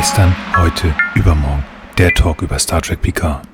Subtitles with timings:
[0.00, 1.62] Gestern, heute, übermorgen.
[1.98, 3.46] Der Talk über Star Trek Picard.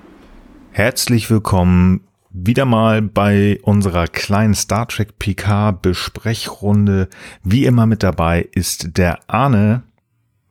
[0.71, 7.09] Herzlich willkommen wieder mal bei unserer kleinen Star Trek Picard Besprechrunde.
[7.43, 9.83] Wie immer mit dabei ist der Arne.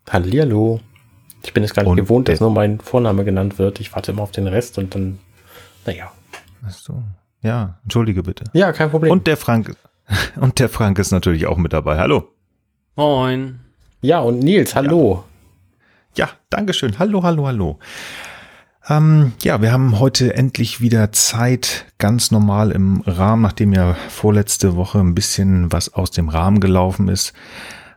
[0.09, 0.81] Hallihallo.
[1.43, 3.79] Ich bin es gar nicht Und gewohnt, dass nur mein Vorname genannt wird.
[3.79, 5.19] Ich warte immer auf den Rest und dann,
[5.85, 6.11] naja.
[6.67, 7.03] Ach so.
[7.41, 8.43] Ja, entschuldige bitte.
[8.51, 9.13] Ja, kein Problem.
[9.13, 9.73] Und der Frank,
[10.35, 11.97] und der Frank ist natürlich auch mit dabei.
[11.97, 12.27] Hallo.
[12.97, 13.61] Moin.
[14.01, 15.23] ja, und Nils, hallo.
[15.23, 15.34] Ja,
[16.55, 16.99] Dankeschön.
[16.99, 17.79] Hallo, hallo, hallo.
[18.87, 24.77] Ähm, ja, wir haben heute endlich wieder Zeit, ganz normal im Rahmen, nachdem ja vorletzte
[24.77, 27.33] Woche ein bisschen was aus dem Rahmen gelaufen ist.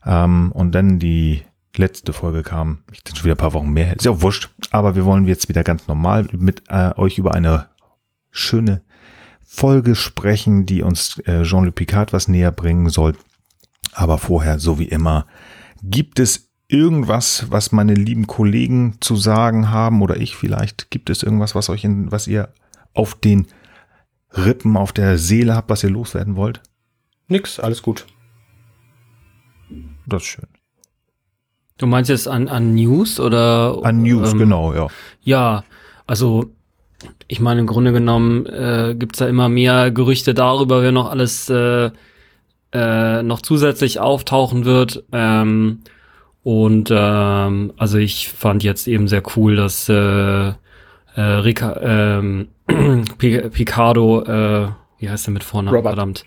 [0.04, 1.44] Ähm, und dann die
[1.76, 4.50] letzte Folge kam, ich denke schon wieder ein paar Wochen mehr, ist ja auch wurscht,
[4.72, 7.68] aber wir wollen jetzt wieder ganz normal mit äh, euch über eine
[8.32, 8.82] schöne
[9.46, 13.16] Folge sprechen, die uns äh, Jean-Luc Picard was näher bringen soll.
[13.92, 15.26] Aber vorher, so wie immer,
[15.80, 20.90] gibt es irgendwas, was meine lieben Kollegen zu sagen haben oder ich vielleicht?
[20.90, 22.50] Gibt es irgendwas, was euch in, was ihr
[22.94, 23.46] auf den
[24.36, 26.60] Rippen, auf der Seele habt, was ihr loswerden wollt?
[27.26, 28.06] Nix, alles gut.
[30.06, 30.46] Das ist schön.
[31.78, 33.78] Du meinst jetzt an, an News oder?
[33.82, 34.88] An News, ähm, genau, ja.
[35.22, 35.64] Ja,
[36.06, 36.50] also
[37.28, 41.48] ich meine, im Grunde genommen äh, gibt's da immer mehr Gerüchte darüber, wer noch alles
[41.48, 41.90] äh,
[42.72, 45.04] äh, noch zusätzlich auftauchen wird.
[45.12, 45.80] Ähm,
[46.42, 50.54] und ähm, also ich fand jetzt eben sehr cool, dass äh, äh,
[51.20, 52.48] Rica, ähm,
[53.18, 55.76] Pi- Picardo, äh, wie heißt der mit Vornamen?
[55.76, 55.92] Robert.
[55.94, 56.24] Verdammt.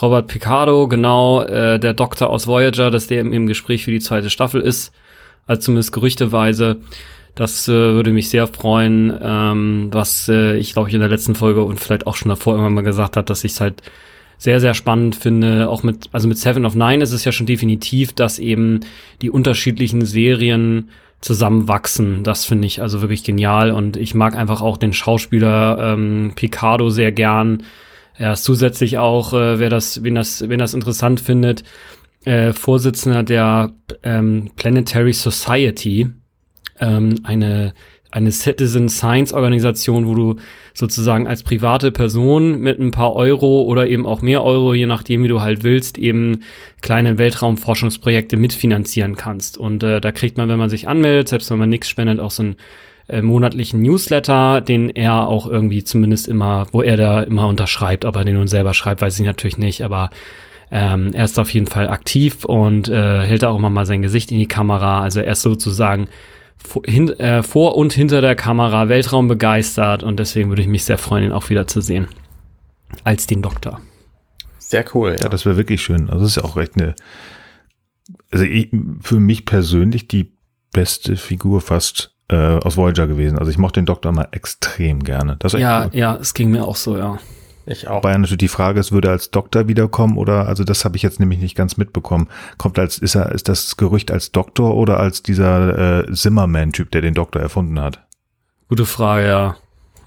[0.00, 4.00] Robert Picardo, genau, äh, der Doktor aus Voyager, dass der im, im Gespräch für die
[4.00, 4.92] zweite Staffel ist,
[5.46, 6.78] also zumindest gerüchteweise.
[7.34, 11.34] Das äh, würde mich sehr freuen, ähm, was äh, ich glaube ich in der letzten
[11.34, 13.82] Folge und vielleicht auch schon davor irgendwann mal gesagt hat, dass ich es halt
[14.42, 15.70] sehr, sehr spannend finde.
[15.70, 18.80] Auch mit, also mit Seven of Nine ist es ja schon definitiv, dass eben
[19.22, 22.24] die unterschiedlichen Serien zusammenwachsen.
[22.24, 26.90] Das finde ich also wirklich genial und ich mag einfach auch den Schauspieler ähm, Picardo
[26.90, 27.62] sehr gern.
[28.16, 31.62] Er ist zusätzlich auch, äh, wer das, wen das, wen das interessant findet,
[32.24, 33.70] äh, Vorsitzender der
[34.02, 36.08] ähm, Planetary Society,
[36.80, 37.74] ähm, eine
[38.12, 40.36] eine Citizen Science Organisation, wo du
[40.74, 45.24] sozusagen als private Person mit ein paar Euro oder eben auch mehr Euro, je nachdem
[45.24, 46.40] wie du halt willst, eben
[46.82, 49.58] kleine Weltraumforschungsprojekte mitfinanzieren kannst.
[49.58, 52.30] Und äh, da kriegt man, wenn man sich anmeldet, selbst wenn man nichts spendet, auch
[52.30, 52.56] so einen
[53.08, 58.16] äh, monatlichen Newsletter, den er auch irgendwie zumindest immer, wo er da immer unterschreibt, ob
[58.16, 60.10] er den nun selber schreibt, weiß ich natürlich nicht, aber
[60.70, 64.02] ähm, er ist auf jeden Fall aktiv und äh, hält da auch immer mal sein
[64.02, 65.02] Gesicht in die Kamera.
[65.02, 66.08] Also er ist sozusagen
[66.66, 70.84] vor, hin, äh, vor und hinter der Kamera Weltraum begeistert und deswegen würde ich mich
[70.84, 72.08] sehr freuen, ihn auch wieder zu sehen.
[73.04, 73.80] Als den Doktor.
[74.58, 75.16] Sehr cool.
[75.20, 76.10] Ja, das wäre wirklich schön.
[76.10, 76.94] Also das ist ja auch recht eine,
[78.30, 80.32] also ich, für mich persönlich die
[80.72, 83.38] beste Figur fast äh, aus Voyager gewesen.
[83.38, 85.38] Also ich mochte den Doktor immer extrem gerne.
[85.54, 85.90] Ja, cool.
[85.92, 87.18] ja, es ging mir auch so, ja.
[87.66, 87.96] Ich auch.
[87.96, 91.02] Wobei natürlich die Frage ist, würde er als Doktor wiederkommen oder, also das habe ich
[91.02, 92.28] jetzt nämlich nicht ganz mitbekommen.
[92.58, 97.02] Kommt als, ist er, ist das Gerücht als Doktor oder als dieser äh, Zimmerman-Typ, der
[97.02, 98.00] den Doktor erfunden hat?
[98.68, 99.56] Gute Frage, ja.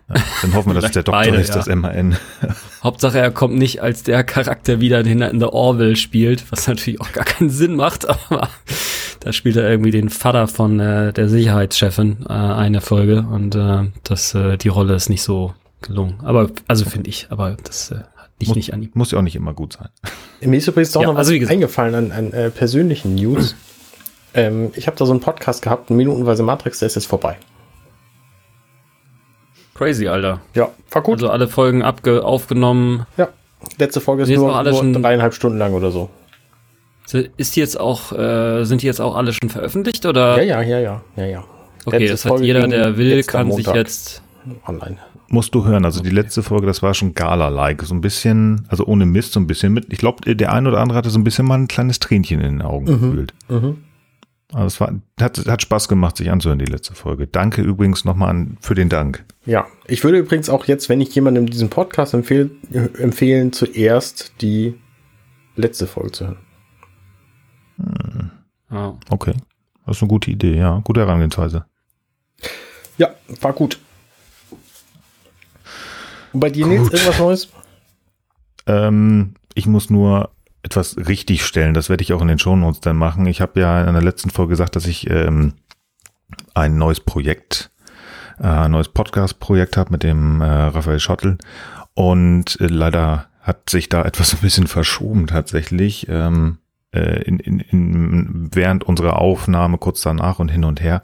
[0.08, 1.56] Ja, dann hoffen wir, dass es der Doktor Beide, ist, ja.
[1.56, 2.16] das MAN.
[2.84, 6.68] Hauptsache, er kommt nicht als der Charakter wieder, den er in der Orville spielt, was
[6.68, 8.50] natürlich auch gar keinen Sinn macht, aber
[9.22, 13.90] da spielt er irgendwie den Vater von äh, der Sicherheitschefin äh, eine Folge und äh,
[14.04, 16.16] das, äh, die Rolle ist nicht so gelungen.
[16.24, 17.96] Aber, also finde ich, aber das äh,
[18.40, 18.92] liegt Muss, nicht an ihm.
[18.94, 19.90] muss ja auch nicht immer gut sein.
[20.42, 23.56] Mir ist übrigens doch Ja, noch was also eingefallen an, an äh, persönlichen News.
[24.34, 27.38] ähm, ich habe da so einen Podcast gehabt, minutenweise Matrix, der ist jetzt vorbei.
[29.74, 30.42] Crazy, Alter.
[30.54, 31.16] Ja, war gut.
[31.16, 33.06] Also alle Folgen abge aufgenommen.
[33.18, 33.30] ja.
[33.80, 36.10] Letzte Folge ist nur, noch alle nur schon- dreieinhalb Stunden lang oder so.
[37.38, 40.42] Ist die jetzt auch, äh, sind die jetzt auch alle schon veröffentlicht oder?
[40.42, 41.44] Ja, ja, ja, ja, ja, ja.
[41.86, 44.22] Okay, Letzte das heißt, Folge jeder, der will, kann sich jetzt.
[44.68, 44.98] online.
[45.28, 45.86] Musst du hören.
[45.86, 47.82] Also die letzte Folge, das war schon Gala-like.
[47.84, 49.92] So ein bisschen, also ohne Mist, so ein bisschen mit.
[49.92, 52.58] Ich glaube, der eine oder andere hatte so ein bisschen mal ein kleines Tränchen in
[52.58, 53.34] den Augen gefühlt.
[53.50, 53.78] Mhm.
[54.54, 57.28] Also es war, hat, hat Spaß gemacht, sich anzuhören, die letzte Folge.
[57.28, 59.26] Danke übrigens nochmal für den Dank.
[59.46, 64.34] Ja, ich würde übrigens auch jetzt, wenn ich jemandem diesen Podcast empfehl, äh, empfehlen, zuerst
[64.42, 64.76] die
[65.56, 66.38] letzte Folge zu hören.
[68.72, 68.98] Ja.
[69.10, 69.34] Okay.
[69.86, 70.80] Das ist eine gute Idee, ja.
[70.84, 71.66] Gute Herangehensweise.
[72.98, 73.10] Ja,
[73.42, 73.80] war gut.
[76.36, 76.92] Und bei dir, Gut.
[76.92, 77.48] irgendwas Neues?
[78.68, 80.32] Ähm, ich muss nur
[80.64, 81.74] etwas richtig stellen.
[81.74, 83.26] Das werde ich auch in den Shownotes dann machen.
[83.26, 85.54] Ich habe ja in der letzten Folge gesagt, dass ich ähm,
[86.54, 87.72] ein neues Projekt,
[88.38, 91.38] äh, ein neues Podcast-Projekt habe mit dem äh, Raphael Schottel.
[91.94, 96.08] Und äh, leider hat sich da etwas ein bisschen verschoben tatsächlich.
[96.10, 96.65] Ähm, äh,
[97.00, 101.04] in, in, in, während unserer Aufnahme kurz danach und hin und her.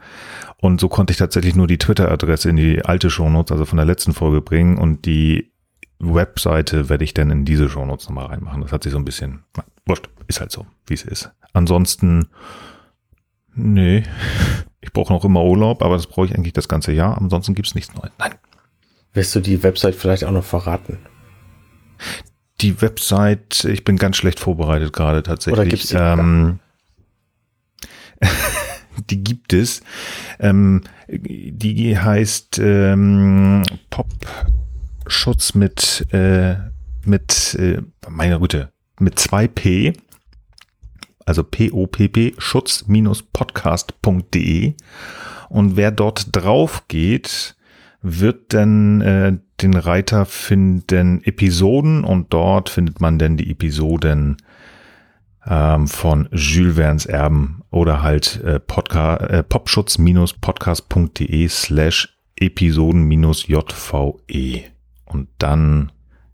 [0.57, 3.85] Und so konnte ich tatsächlich nur die Twitter-Adresse in die alte Shownotes, also von der
[3.85, 5.51] letzten Folge bringen und die
[5.99, 8.61] Webseite werde ich dann in diese Shownotes nochmal reinmachen.
[8.61, 11.31] Das hat sich so ein bisschen, na, wurscht, ist halt so, wie es ist.
[11.53, 12.29] Ansonsten,
[13.53, 14.03] nee,
[14.81, 17.17] ich brauche noch immer Urlaub, aber das brauche ich eigentlich das ganze Jahr.
[17.17, 18.11] Ansonsten gibt's nichts Neues.
[18.17, 18.33] Nein.
[19.13, 20.97] Willst du die Website vielleicht auch noch verraten?
[22.61, 25.59] Die Website, ich bin ganz schlecht vorbereitet gerade tatsächlich.
[25.59, 26.59] Oder gibt's die ähm,
[29.09, 29.81] die gibt es.
[30.39, 36.55] Ähm, die heißt ähm, Popschutz mit äh,
[37.03, 39.93] mit äh, meine Güte mit zwei P
[41.25, 44.75] also P-O-P-P, schutz-podcast.de.
[45.49, 47.55] Und wer dort drauf geht,
[48.01, 54.37] wird dann äh, den Reiter finden Episoden und dort findet man dann die Episoden
[55.45, 64.63] ähm, von Jules Verne's Erben oder halt äh, äh, popschutz-podcast.de slash Episoden-JVE.
[65.05, 65.91] Und dann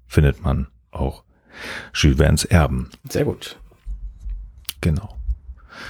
[0.08, 1.24] findet man auch
[1.94, 2.90] Jules Verne's Erben.
[3.10, 3.60] Sehr gut.
[4.82, 5.16] Genau.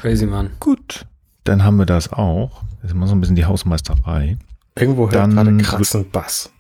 [0.02, 0.52] Crazy Mann.
[0.60, 1.06] Gut,
[1.44, 2.64] dann haben wir das auch.
[2.82, 4.38] Das ist immer so ein bisschen die Hausmeisterei.
[4.80, 6.52] Irgendwo hört Dann gerade krassen Bass.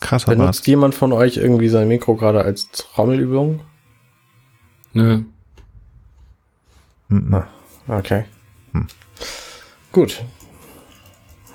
[0.00, 0.66] Krasser Benutzt Bass.
[0.66, 3.60] jemand von euch irgendwie sein Mikro gerade als Trommelübung?
[4.92, 5.22] Nö.
[7.08, 7.42] Mhm.
[7.86, 8.24] Okay.
[8.72, 8.86] Hm.
[9.92, 10.24] Gut.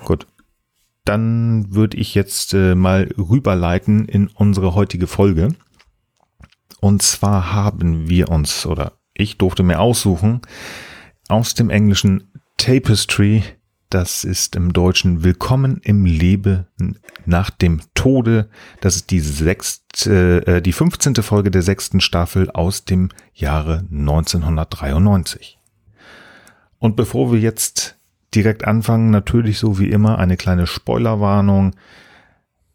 [0.04, 0.26] Gut.
[1.04, 5.48] Dann würde ich jetzt äh, mal rüberleiten in unsere heutige Folge.
[6.80, 10.42] Und zwar haben wir uns, oder ich durfte mir aussuchen,
[11.28, 13.42] aus dem englischen Tapestry,
[13.94, 16.66] das ist im Deutschen Willkommen im Leben
[17.26, 18.48] nach dem Tode.
[18.80, 21.14] Das ist die sechste, äh, die 15.
[21.22, 25.60] Folge der sechsten Staffel aus dem Jahre 1993.
[26.80, 27.96] Und bevor wir jetzt
[28.34, 31.76] direkt anfangen, natürlich so wie immer eine kleine Spoilerwarnung.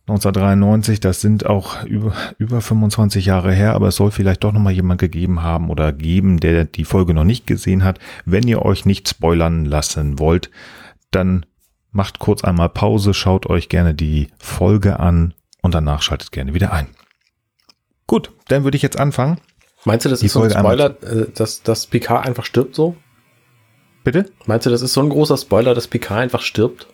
[0.08, 4.72] 1993, das sind auch über, über 25 Jahre her, aber es soll vielleicht doch nochmal
[4.72, 8.00] jemand gegeben haben oder geben, der die Folge noch nicht gesehen hat.
[8.24, 10.50] Wenn ihr euch nicht spoilern lassen wollt,
[11.12, 11.46] dann
[11.92, 16.72] macht kurz einmal Pause, schaut euch gerne die Folge an und danach schaltet gerne wieder
[16.72, 16.88] ein.
[18.08, 19.40] Gut, dann würde ich jetzt anfangen.
[19.86, 22.76] Meinst du, das Die ist so ein Folge Spoiler, äh, dass, dass Picard einfach stirbt
[22.76, 22.96] so?
[24.04, 24.32] Bitte?
[24.46, 26.88] Meinst du, das ist so ein großer Spoiler, dass Picard einfach stirbt?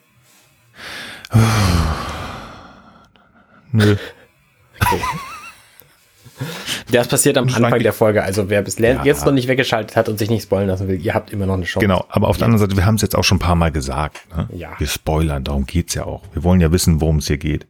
[3.71, 3.95] Nö.
[6.91, 8.23] Das passiert am Anfang der Folge.
[8.23, 9.03] Also wer bis Ja.
[9.03, 11.55] jetzt noch nicht weggeschaltet hat und sich nicht spoilern lassen will, ihr habt immer noch
[11.55, 11.85] eine Chance.
[11.85, 13.71] Genau, aber auf der anderen Seite, wir haben es jetzt auch schon ein paar Mal
[13.71, 14.21] gesagt.
[14.35, 14.47] Ne?
[14.55, 14.69] Ja.
[14.77, 16.23] Wir spoilern, darum geht's ja auch.
[16.33, 17.67] Wir wollen ja wissen, worum es hier geht.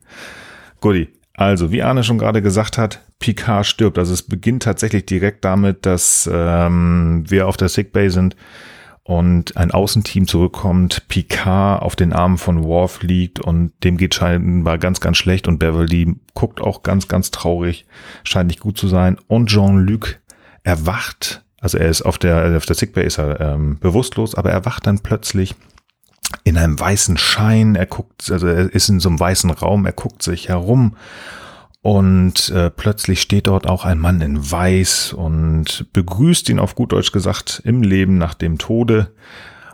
[0.81, 3.97] Guti, also wie Arne schon gerade gesagt hat, Picard stirbt.
[3.97, 8.35] Also es beginnt tatsächlich direkt damit, dass ähm, wir auf der Sickbay sind
[9.05, 14.79] und ein Außenteam zurückkommt, Picard auf den Armen von Worf liegt und dem geht scheinbar
[14.79, 17.85] ganz, ganz schlecht und Beverly guckt auch ganz, ganz traurig,
[18.23, 20.19] scheint nicht gut zu sein und Jean-Luc
[20.63, 24.65] erwacht, also er ist auf der, auf der Sickbay ist er ähm, bewusstlos, aber er
[24.65, 25.53] wacht dann plötzlich
[26.43, 29.93] in einem weißen Schein, er guckt, also er ist in so einem weißen Raum, er
[29.93, 30.95] guckt sich herum
[31.85, 36.93] und äh, plötzlich steht dort auch ein Mann in Weiß und begrüßt ihn auf gut
[36.93, 39.13] Deutsch gesagt im Leben nach dem Tode.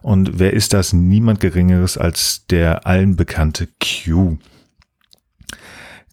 [0.01, 0.91] Und wer ist das?
[0.91, 4.39] Niemand Geringeres als der allen bekannte Q.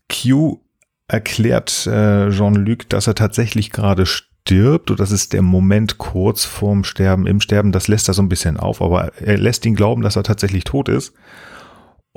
[0.08, 0.60] Q
[1.08, 6.84] erklärt äh, Jean-Luc, dass er tatsächlich gerade stirbt und das ist der Moment kurz vorm
[6.84, 7.72] Sterben, im Sterben.
[7.72, 10.62] Das lässt er so ein bisschen auf, aber er lässt ihn glauben, dass er tatsächlich
[10.62, 11.12] tot ist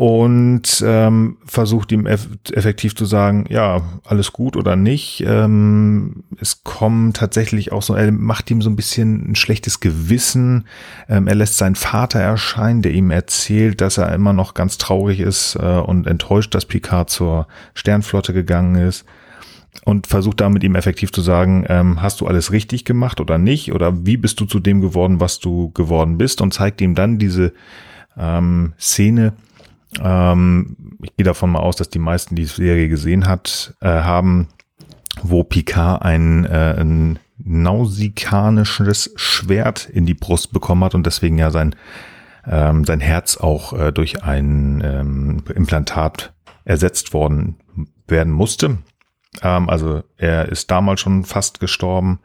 [0.02, 5.24] und ähm, versucht ihm eff effektiv zu sagen, ja, alles gut oder nicht.
[5.28, 10.66] Ähm, es kommen tatsächlich auch so, er macht ihm so ein bisschen ein schlechtes Gewissen.
[11.08, 15.20] Ähm, er lässt seinen Vater erscheinen, der ihm erzählt, dass er immer noch ganz traurig
[15.20, 19.06] ist äh, und enttäuscht, dass Picard zur Sternflotte gegangen ist.
[19.86, 23.72] Und versucht damit ihm effektiv zu sagen, ähm, hast du alles richtig gemacht oder nicht?
[23.72, 26.42] Oder wie bist du zu dem geworden, was du geworden bist?
[26.42, 27.54] Und zeigt ihm dann diese
[28.18, 29.34] ähm, Szene,
[30.00, 34.48] ähm, ich gehe davon mal aus, dass die meisten die Serie gesehen hat, äh, haben,
[35.22, 41.52] wo Picard ein, äh, ein nausikanisches Schwert in die Brust bekommen hat und deswegen ja
[41.52, 41.76] sein,
[42.46, 46.34] ähm, sein Herz auch äh, durch ein ähm, Implantat
[46.64, 47.56] ersetzt worden
[48.08, 48.78] werden musste.
[49.42, 52.20] Ähm, also er ist damals schon fast gestorben.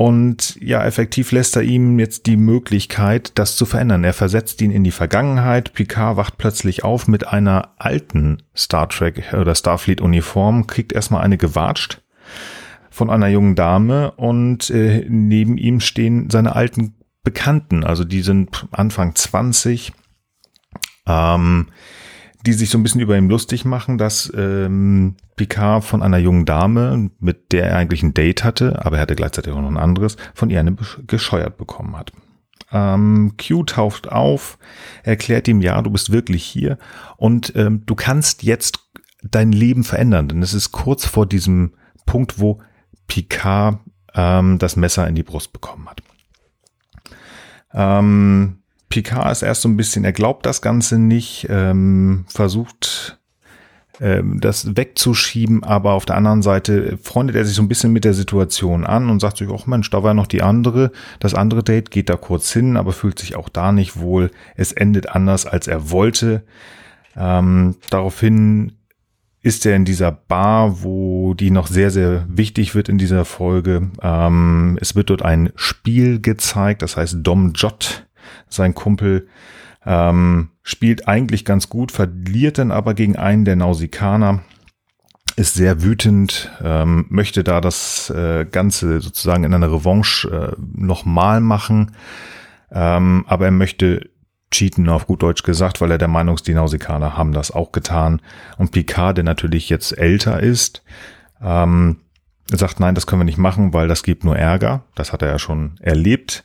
[0.00, 4.02] Und ja, effektiv lässt er ihm jetzt die Möglichkeit, das zu verändern.
[4.02, 5.74] Er versetzt ihn in die Vergangenheit.
[5.74, 11.36] Picard wacht plötzlich auf mit einer alten Star Trek oder Starfleet Uniform, kriegt erstmal eine
[11.36, 12.00] gewatscht
[12.88, 18.68] von einer jungen Dame und äh, neben ihm stehen seine alten Bekannten, also die sind
[18.70, 19.92] Anfang 20,
[21.08, 21.66] ähm,
[22.46, 26.46] die sich so ein bisschen über ihn lustig machen, dass ähm, Picard von einer jungen
[26.46, 29.76] Dame, mit der er eigentlich ein Date hatte, aber er hatte gleichzeitig auch noch ein
[29.76, 32.12] anderes, von ihr eine gescheuert bekommen hat.
[32.72, 34.58] Ähm, Q taucht auf,
[35.02, 36.78] erklärt ihm, ja, du bist wirklich hier
[37.16, 38.78] und ähm, du kannst jetzt
[39.22, 41.74] dein Leben verändern, denn es ist kurz vor diesem
[42.06, 42.60] Punkt, wo
[43.06, 43.80] Picard
[44.14, 46.02] ähm, das Messer in die Brust bekommen hat.
[47.72, 48.59] Ähm,
[48.90, 53.18] Picard ist erst so ein bisschen, er glaubt das Ganze nicht, ähm, versucht
[54.00, 58.04] ähm, das wegzuschieben, aber auf der anderen Seite freundet er sich so ein bisschen mit
[58.04, 61.62] der Situation an und sagt sich, ach Mensch, da war noch die andere, das andere
[61.62, 64.30] Date geht da kurz hin, aber fühlt sich auch da nicht wohl.
[64.56, 66.42] Es endet anders, als er wollte.
[67.16, 68.72] Ähm, daraufhin
[69.42, 73.90] ist er in dieser Bar, wo die noch sehr, sehr wichtig wird in dieser Folge.
[74.02, 78.06] Ähm, es wird dort ein Spiel gezeigt, das heißt Dom Jot,
[78.48, 79.28] sein Kumpel,
[79.86, 84.42] ähm, spielt eigentlich ganz gut, verliert dann aber gegen einen der Nausikaner,
[85.36, 91.40] ist sehr wütend, ähm, möchte da das äh, Ganze sozusagen in einer Revanche äh, nochmal
[91.40, 91.92] machen,
[92.72, 94.10] ähm, aber er möchte
[94.50, 97.72] cheaten, auf gut Deutsch gesagt, weil er der Meinung ist, die Nausikaner haben das auch
[97.72, 98.20] getan.
[98.58, 100.82] Und Picard, der natürlich jetzt älter ist,
[101.42, 102.00] ähm,
[102.48, 104.82] sagt, nein, das können wir nicht machen, weil das gibt nur Ärger.
[104.94, 106.44] Das hat er ja schon erlebt.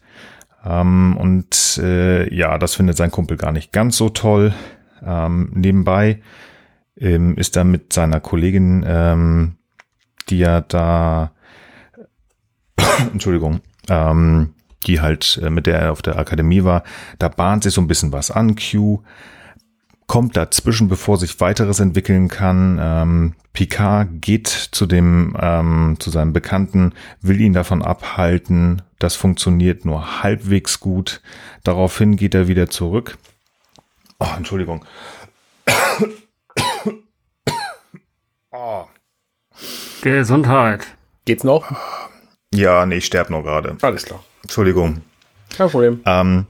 [0.65, 4.53] Ähm, und äh, ja, das findet sein Kumpel gar nicht ganz so toll.
[5.05, 6.21] Ähm, nebenbei
[6.97, 9.55] ähm, ist er mit seiner Kollegin, ähm,
[10.29, 11.31] die ja da,
[13.13, 14.53] Entschuldigung, ähm,
[14.87, 16.83] die halt, äh, mit der er auf der Akademie war,
[17.19, 18.55] da bahnt sich so ein bisschen was an.
[18.55, 19.03] Q
[20.07, 22.79] kommt dazwischen, bevor sich weiteres entwickeln kann.
[22.81, 28.81] Ähm, Picard geht zu dem, ähm, zu seinem Bekannten, will ihn davon abhalten.
[28.99, 31.21] Das funktioniert nur halbwegs gut.
[31.63, 33.17] Daraufhin geht er wieder zurück.
[34.19, 34.85] Oh, Entschuldigung.
[38.51, 38.85] oh.
[40.01, 40.85] Gesundheit.
[41.25, 41.71] Geht's noch?
[42.53, 43.77] Ja, nee, ich sterbe nur gerade.
[43.81, 44.23] Alles klar.
[44.43, 45.01] Entschuldigung.
[45.57, 46.01] Kein Problem.
[46.05, 46.45] Ähm,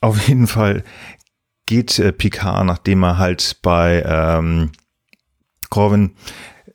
[0.00, 0.84] auf jeden Fall
[1.68, 4.72] geht äh, Picard, nachdem er halt bei ähm,
[5.68, 6.14] Corvin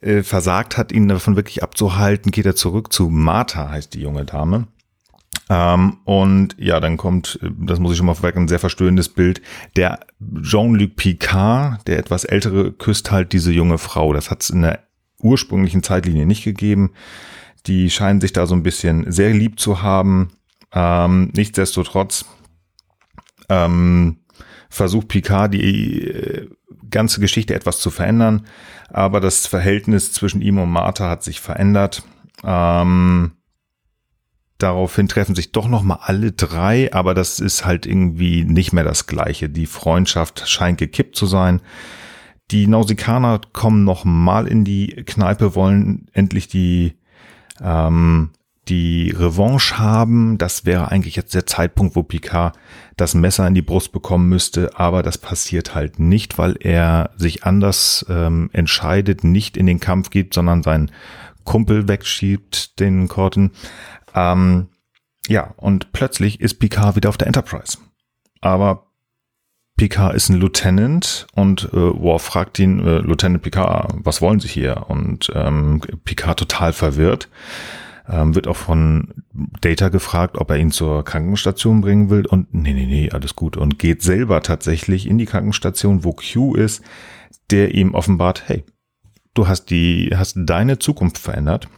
[0.01, 4.23] äh, versagt hat, ihn davon wirklich abzuhalten, geht er zurück zu Martha, heißt die junge
[4.23, 4.67] Dame.
[5.49, 9.09] Ähm, und ja, dann kommt, äh, das muss ich schon mal vorweg, ein sehr verstörendes
[9.09, 9.41] Bild.
[9.75, 9.99] Der
[10.41, 14.13] Jean-Luc Picard, der etwas ältere, küsst halt diese junge Frau.
[14.13, 14.83] Das hat es in der
[15.19, 16.91] ursprünglichen Zeitlinie nicht gegeben.
[17.65, 20.33] Die scheinen sich da so ein bisschen sehr lieb zu haben.
[20.71, 22.25] Ähm, nichtsdestotrotz
[23.49, 24.17] ähm,
[24.73, 26.49] versucht Picard die äh,
[26.89, 28.47] ganze Geschichte etwas zu verändern,
[28.89, 32.03] aber das Verhältnis zwischen ihm und Martha hat sich verändert.
[32.43, 33.33] Ähm,
[34.57, 38.83] daraufhin treffen sich doch noch mal alle drei, aber das ist halt irgendwie nicht mehr
[38.83, 39.49] das Gleiche.
[39.49, 41.61] Die Freundschaft scheint gekippt zu sein.
[42.51, 46.97] Die Nausikaner kommen noch mal in die Kneipe, wollen endlich die
[47.61, 48.31] ähm,
[48.67, 50.37] die Revanche haben.
[50.37, 52.57] Das wäre eigentlich jetzt der Zeitpunkt, wo Picard
[52.95, 57.43] das Messer in die Brust bekommen müsste, aber das passiert halt nicht, weil er sich
[57.43, 60.91] anders ähm, entscheidet, nicht in den Kampf geht, sondern seinen
[61.43, 63.51] Kumpel wegschiebt, den Corten.
[64.15, 64.67] Ähm,
[65.27, 67.77] ja, und plötzlich ist Picard wieder auf der Enterprise.
[68.41, 68.87] Aber
[69.75, 74.47] Picard ist ein Lieutenant und äh, Worf fragt ihn, äh, Lieutenant Picard, was wollen Sie
[74.47, 74.85] hier?
[74.87, 77.27] Und ähm, Picard total verwirrt.
[78.07, 79.13] Ähm, wird auch von
[79.61, 82.25] Data gefragt, ob er ihn zur Krankenstation bringen will.
[82.25, 83.55] Und nee, nee, nee, alles gut.
[83.55, 86.83] Und geht selber tatsächlich in die Krankenstation, wo Q ist,
[87.49, 88.65] der ihm offenbart, hey,
[89.33, 91.69] du hast die, hast deine Zukunft verändert.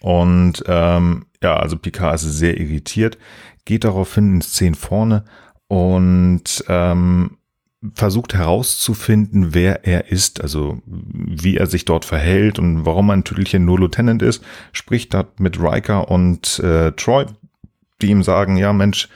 [0.00, 3.18] Und ähm, ja, also Picard ist sehr irritiert,
[3.64, 5.24] geht daraufhin in Szenen vorne
[5.68, 7.36] und ähm,
[7.94, 13.64] versucht herauszufinden, wer er ist, also wie er sich dort verhält und warum ein Tüdelchen
[13.64, 17.24] nur Lieutenant ist, spricht dort mit Riker und äh, Troy,
[18.02, 19.08] die ihm sagen, ja Mensch,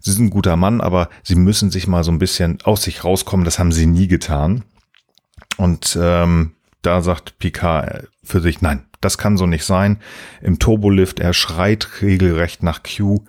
[0.00, 3.04] Sie sind ein guter Mann, aber Sie müssen sich mal so ein bisschen aus sich
[3.04, 4.62] rauskommen, das haben Sie nie getan.
[5.56, 9.98] Und ähm, da sagt Picard für sich, nein, das kann so nicht sein.
[10.40, 13.24] Im Turbolift, er schreit regelrecht nach Q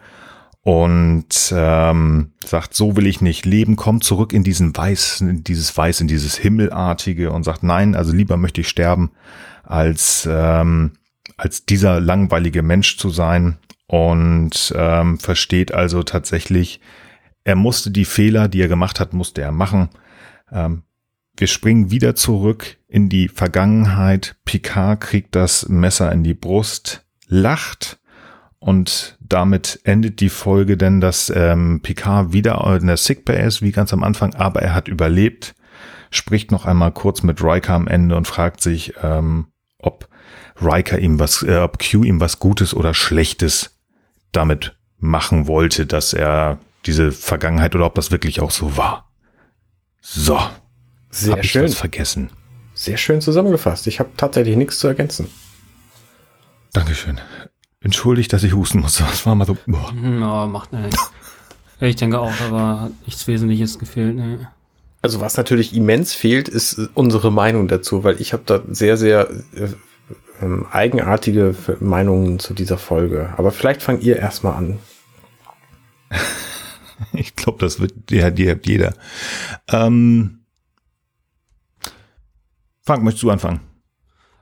[0.68, 5.78] und ähm, sagt, so will ich nicht leben, kommt zurück in diesen Weiß, in dieses
[5.78, 9.12] Weiß, in dieses Himmelartige und sagt, nein, also lieber möchte ich sterben,
[9.64, 10.92] als, ähm,
[11.38, 16.82] als dieser langweilige Mensch zu sein und ähm, versteht also tatsächlich,
[17.46, 19.88] er musste die Fehler, die er gemacht hat, musste er machen.
[20.52, 20.84] Ähm,
[21.38, 24.36] wir springen wieder zurück in die Vergangenheit.
[24.44, 28.00] Picard kriegt das Messer in die Brust, lacht
[28.68, 33.72] und damit endet die Folge, denn dass ähm, Picard wieder in der Sickbay ist, wie
[33.72, 35.56] ganz am Anfang, aber er hat überlebt,
[36.12, 39.48] spricht noch einmal kurz mit Riker am Ende und fragt sich, ähm,
[39.80, 40.10] ob
[40.62, 43.80] Riker ihm was, äh, ob Q ihm was Gutes oder Schlechtes
[44.34, 49.10] damit machen wollte, dass er diese Vergangenheit oder ob das wirklich auch so war.
[50.02, 50.42] So.
[51.10, 51.64] Sehr hab schön.
[51.64, 52.32] Ich was vergessen.
[52.74, 53.88] Sehr schön zusammengefasst.
[53.88, 55.30] Ich habe tatsächlich nichts zu ergänzen.
[56.74, 57.22] Dankeschön.
[57.82, 59.04] Entschuldigt, dass ich husten musste.
[59.04, 59.58] Das war mal so.
[59.68, 59.94] Boah.
[59.94, 61.12] Ja, macht nichts.
[61.80, 64.16] Ich denke auch, aber hat nichts Wesentliches gefehlt.
[64.16, 64.40] Nee.
[65.04, 68.98] Also was natürlich immens fehlt, ist äh, unsere Meinung dazu, weil ich habe da sehr,
[68.98, 69.68] sehr äh,
[70.42, 73.34] ähm, eigenartige Meinungen zu dieser Folge.
[73.38, 74.80] Aber vielleicht fangt ihr erstmal an.
[77.14, 78.96] Ich glaube, das wird ja, die hat jeder.
[79.68, 80.40] Ähm,
[82.82, 83.60] Frank, möchtest du anfangen?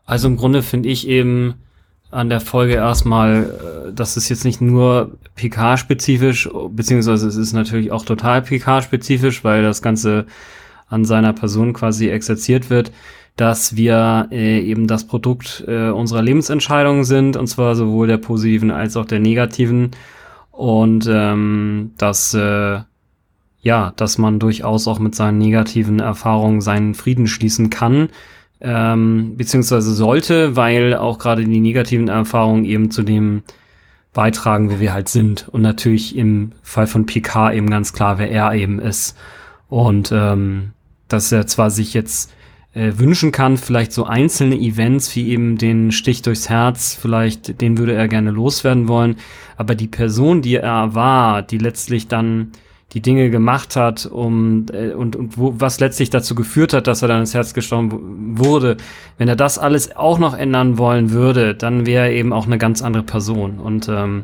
[0.06, 1.65] Also im Grunde finde ich eben
[2.12, 7.92] an der Folge erstmal, äh, das ist jetzt nicht nur PK-spezifisch, beziehungsweise es ist natürlich
[7.92, 10.26] auch total PK-spezifisch, weil das Ganze
[10.88, 12.92] an seiner Person quasi exerziert wird,
[13.36, 18.72] dass wir äh, eben das Produkt äh, unserer Lebensentscheidungen sind, und zwar sowohl der positiven
[18.72, 19.92] als auch der negativen.
[20.52, 22.80] Und ähm, dass äh,
[23.66, 28.10] ja, dass man durchaus auch mit seinen negativen Erfahrungen seinen Frieden schließen kann,
[28.62, 33.44] ähm, beziehungsweise sollte, weil auch gerade die negativen Erfahrungen eben zu dem
[34.14, 35.48] beitragen, wie wir halt sind.
[35.50, 39.18] Und natürlich im Fall von PK eben ganz klar, wer er eben ist.
[39.68, 40.72] Und ähm,
[41.08, 42.34] dass er zwar sich jetzt
[42.74, 47.78] äh, wünschen kann, vielleicht so einzelne Events wie eben den Stich durchs Herz, vielleicht den
[47.78, 49.16] würde er gerne loswerden wollen,
[49.58, 52.52] aber die Person, die er war, die letztlich dann
[52.96, 57.02] die Dinge gemacht hat, um äh, und, und wo, was letztlich dazu geführt hat, dass
[57.02, 58.78] er dann ins Herz gestochen wurde,
[59.18, 62.58] wenn er das alles auch noch ändern wollen würde, dann wäre er eben auch eine
[62.58, 63.60] ganz andere Person.
[63.60, 64.24] Und ähm,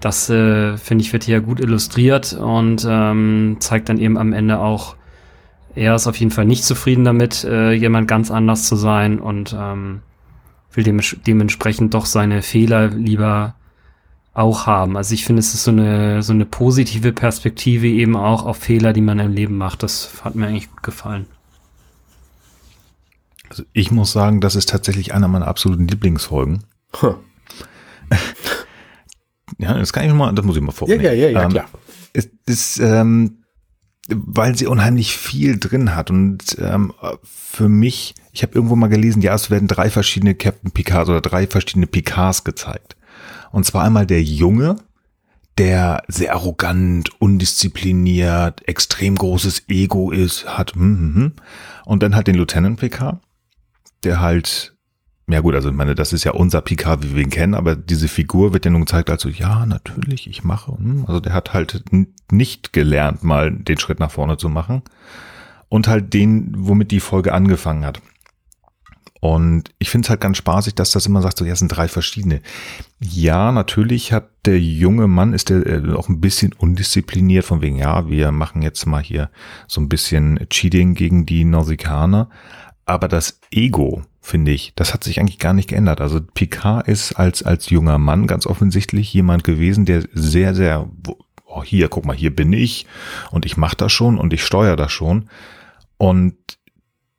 [0.00, 4.58] das äh, finde ich wird hier gut illustriert und ähm, zeigt dann eben am Ende
[4.58, 4.96] auch,
[5.74, 9.54] er ist auf jeden Fall nicht zufrieden damit, äh, jemand ganz anders zu sein und
[9.58, 10.00] ähm,
[10.72, 13.54] will dem, dementsprechend doch seine Fehler lieber
[14.34, 14.96] auch haben.
[14.96, 18.92] Also ich finde, es ist so eine, so eine positive Perspektive eben auch auf Fehler,
[18.92, 19.82] die man im Leben macht.
[19.82, 21.26] Das hat mir eigentlich gut gefallen.
[23.50, 26.64] Also ich muss sagen, das ist tatsächlich einer meiner absoluten Lieblingsfolgen.
[27.02, 27.16] Huh.
[29.58, 31.04] ja, das kann ich mal, das muss ich mal vornehmen.
[31.04, 31.68] Ja, ja, ja, ja ähm, klar.
[32.14, 33.42] Es ist, ähm,
[34.08, 39.20] weil sie unheimlich viel drin hat und ähm, für mich, ich habe irgendwo mal gelesen,
[39.20, 42.96] ja, es werden drei verschiedene Captain Picards oder drei verschiedene Picards gezeigt.
[43.52, 44.76] Und zwar einmal der Junge,
[45.58, 50.74] der sehr arrogant, undiszipliniert, extrem großes Ego ist, hat.
[50.74, 51.32] Hm.
[51.84, 53.20] Und dann halt den Lieutenant Picard,
[54.02, 54.74] der halt,
[55.28, 57.76] ja gut, also ich meine, das ist ja unser Picard, wie wir ihn kennen, aber
[57.76, 60.76] diese Figur wird ja nun gezeigt als so, ja, natürlich, ich mache.
[61.06, 61.84] Also der hat halt
[62.30, 64.82] nicht gelernt, mal den Schritt nach vorne zu machen.
[65.68, 68.02] Und halt den, womit die Folge angefangen hat.
[69.24, 71.68] Und ich finde es halt ganz spaßig, dass das immer sagt, so, ja, es sind
[71.68, 72.40] drei verschiedene.
[72.98, 77.76] Ja, natürlich hat der junge Mann, ist der äh, auch ein bisschen undiszipliniert, von wegen,
[77.76, 79.30] ja, wir machen jetzt mal hier
[79.68, 82.30] so ein bisschen Cheating gegen die Nausikaner.
[82.84, 86.00] Aber das Ego, finde ich, das hat sich eigentlich gar nicht geändert.
[86.00, 90.90] Also Picard ist als, als junger Mann ganz offensichtlich jemand gewesen, der sehr, sehr,
[91.46, 92.86] oh, hier, guck mal, hier bin ich
[93.30, 95.28] und ich mache das schon und ich steuere das schon.
[95.96, 96.34] Und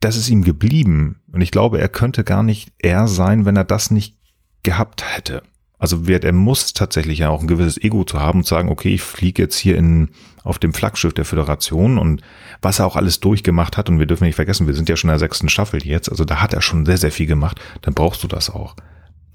[0.04, 1.22] das ist ihm geblieben.
[1.32, 4.18] Und ich glaube, er könnte gar nicht er sein, wenn er das nicht
[4.64, 5.44] gehabt hätte.
[5.80, 8.94] Also wird, er muss tatsächlich ja auch ein gewisses Ego zu haben und sagen, okay,
[8.94, 10.10] ich fliege jetzt hier in,
[10.44, 12.22] auf dem Flaggschiff der Föderation und
[12.62, 15.10] was er auch alles durchgemacht hat, und wir dürfen nicht vergessen, wir sind ja schon
[15.10, 17.94] in der sechsten Staffel jetzt, also da hat er schon sehr, sehr viel gemacht, dann
[17.94, 18.78] brauchst du das auch.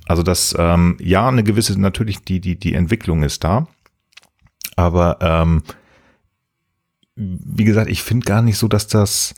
[0.07, 3.68] Also das, ähm, ja, eine gewisse, natürlich, die, die, die Entwicklung ist da,
[4.74, 5.62] aber ähm,
[7.14, 9.35] wie gesagt, ich finde gar nicht so, dass das,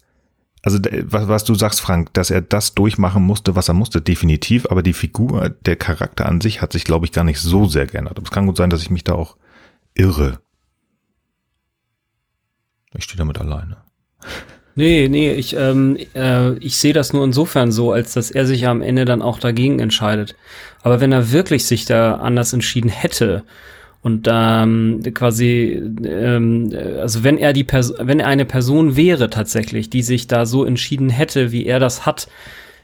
[0.62, 4.66] also was, was du sagst, Frank, dass er das durchmachen musste, was er musste, definitiv,
[4.70, 7.86] aber die Figur, der Charakter an sich hat sich, glaube ich, gar nicht so sehr
[7.86, 8.18] geändert.
[8.18, 9.36] Aber es kann gut sein, dass ich mich da auch
[9.94, 10.38] irre.
[12.94, 13.78] Ich stehe damit alleine.
[14.74, 18.62] Nee, nee, ich, ähm, äh, ich sehe das nur insofern so, als dass er sich
[18.62, 20.36] ja am Ende dann auch dagegen entscheidet.
[20.82, 23.44] Aber wenn er wirklich sich da anders entschieden hätte
[24.02, 29.90] und ähm, quasi, ähm, also wenn er die Person, wenn er eine Person wäre tatsächlich,
[29.90, 32.28] die sich da so entschieden hätte, wie er das hat,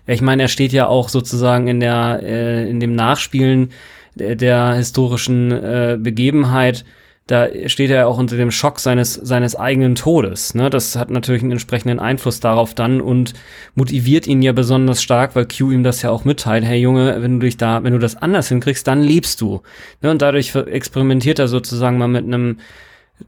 [0.07, 3.71] ich meine, er steht ja auch sozusagen in der, äh, in dem Nachspielen
[4.15, 6.85] der, der historischen äh, Begebenheit
[7.27, 10.55] da steht er auch unter dem Schock seines, seines eigenen Todes.
[10.55, 10.71] Ne?
[10.71, 13.33] Das hat natürlich einen entsprechenden Einfluss darauf dann und
[13.75, 16.65] motiviert ihn ja besonders stark, weil Q ihm das ja auch mitteilt.
[16.65, 19.63] Hey Junge, wenn du dich da, wenn du das anders hinkriegst, dann lebst du.
[20.03, 20.13] Ne?
[20.13, 22.59] Und dadurch experimentiert er sozusagen mal mit einem,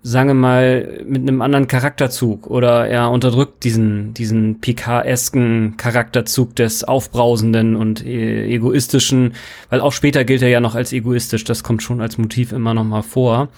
[0.03, 6.85] sagen wir mal, mit einem anderen Charakterzug oder er unterdrückt diesen, diesen Picard-esken Charakterzug des
[6.85, 9.35] Aufbrausenden und e egoistischen,
[9.71, 12.75] weil auch später gilt er ja noch als egoistisch, das kommt schon als Motiv immer
[12.75, 13.49] noch mal vor.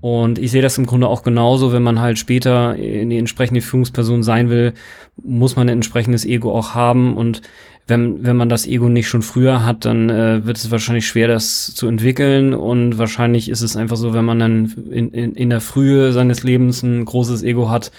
[0.00, 3.62] Und ich sehe das im Grunde auch genauso, wenn man halt später in die entsprechende
[3.62, 4.74] Führungsperson sein will,
[5.22, 7.16] muss man ein entsprechendes Ego auch haben.
[7.16, 7.40] Und
[7.86, 11.28] wenn, wenn man das Ego nicht schon früher hat, dann äh, wird es wahrscheinlich schwer,
[11.28, 12.54] das zu entwickeln.
[12.54, 16.42] Und wahrscheinlich ist es einfach so, wenn man dann in, in, in der Frühe seines
[16.42, 17.92] Lebens ein großes Ego hat,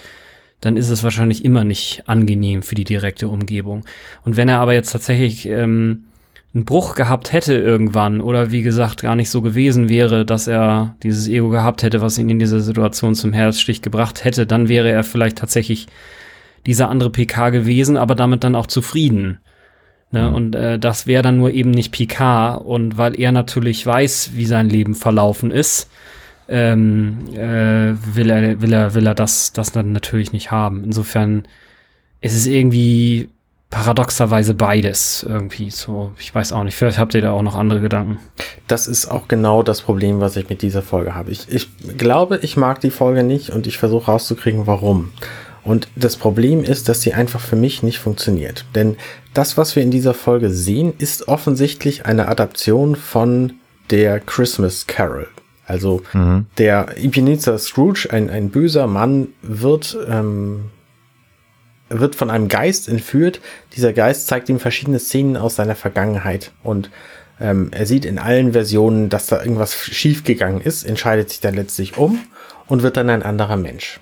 [0.60, 3.84] dann ist es wahrscheinlich immer nicht angenehm für die direkte Umgebung.
[4.24, 6.04] Und wenn er aber jetzt tatsächlich ähm,
[6.52, 10.96] einen Bruch gehabt hätte irgendwann oder wie gesagt gar nicht so gewesen wäre, dass er
[11.02, 14.90] dieses Ego gehabt hätte, was ihn in dieser Situation zum Herzstich gebracht hätte, dann wäre
[14.90, 15.86] er vielleicht tatsächlich
[16.64, 19.38] dieser andere PK gewesen, aber damit dann auch zufrieden.
[20.16, 20.28] Ne?
[20.28, 20.34] Mhm.
[20.34, 22.64] Und äh, das wäre dann nur eben nicht Picard.
[22.64, 25.90] Und weil er natürlich weiß, wie sein Leben verlaufen ist,
[26.48, 30.84] ähm, äh, will er, will er, will er das, das dann natürlich nicht haben.
[30.84, 31.46] Insofern
[32.20, 33.28] ist es irgendwie
[33.68, 36.12] paradoxerweise beides irgendwie so.
[36.18, 36.76] Ich weiß auch nicht.
[36.76, 38.18] Vielleicht habt ihr da auch noch andere Gedanken.
[38.68, 41.30] Das ist auch genau das Problem, was ich mit dieser Folge habe.
[41.30, 45.12] Ich, ich glaube, ich mag die Folge nicht und ich versuche rauszukriegen, warum.
[45.66, 48.64] Und das Problem ist, dass sie einfach für mich nicht funktioniert.
[48.76, 48.96] Denn
[49.34, 53.54] das, was wir in dieser Folge sehen, ist offensichtlich eine Adaption von
[53.90, 55.26] der Christmas Carol.
[55.66, 56.46] Also mhm.
[56.56, 60.66] der Ebenezer Scrooge, ein, ein böser Mann, wird, ähm,
[61.88, 63.40] wird von einem Geist entführt.
[63.74, 66.52] Dieser Geist zeigt ihm verschiedene Szenen aus seiner Vergangenheit.
[66.62, 66.90] Und
[67.40, 71.98] ähm, er sieht in allen Versionen, dass da irgendwas schiefgegangen ist, entscheidet sich dann letztlich
[71.98, 72.20] um
[72.68, 73.98] und wird dann ein anderer Mensch.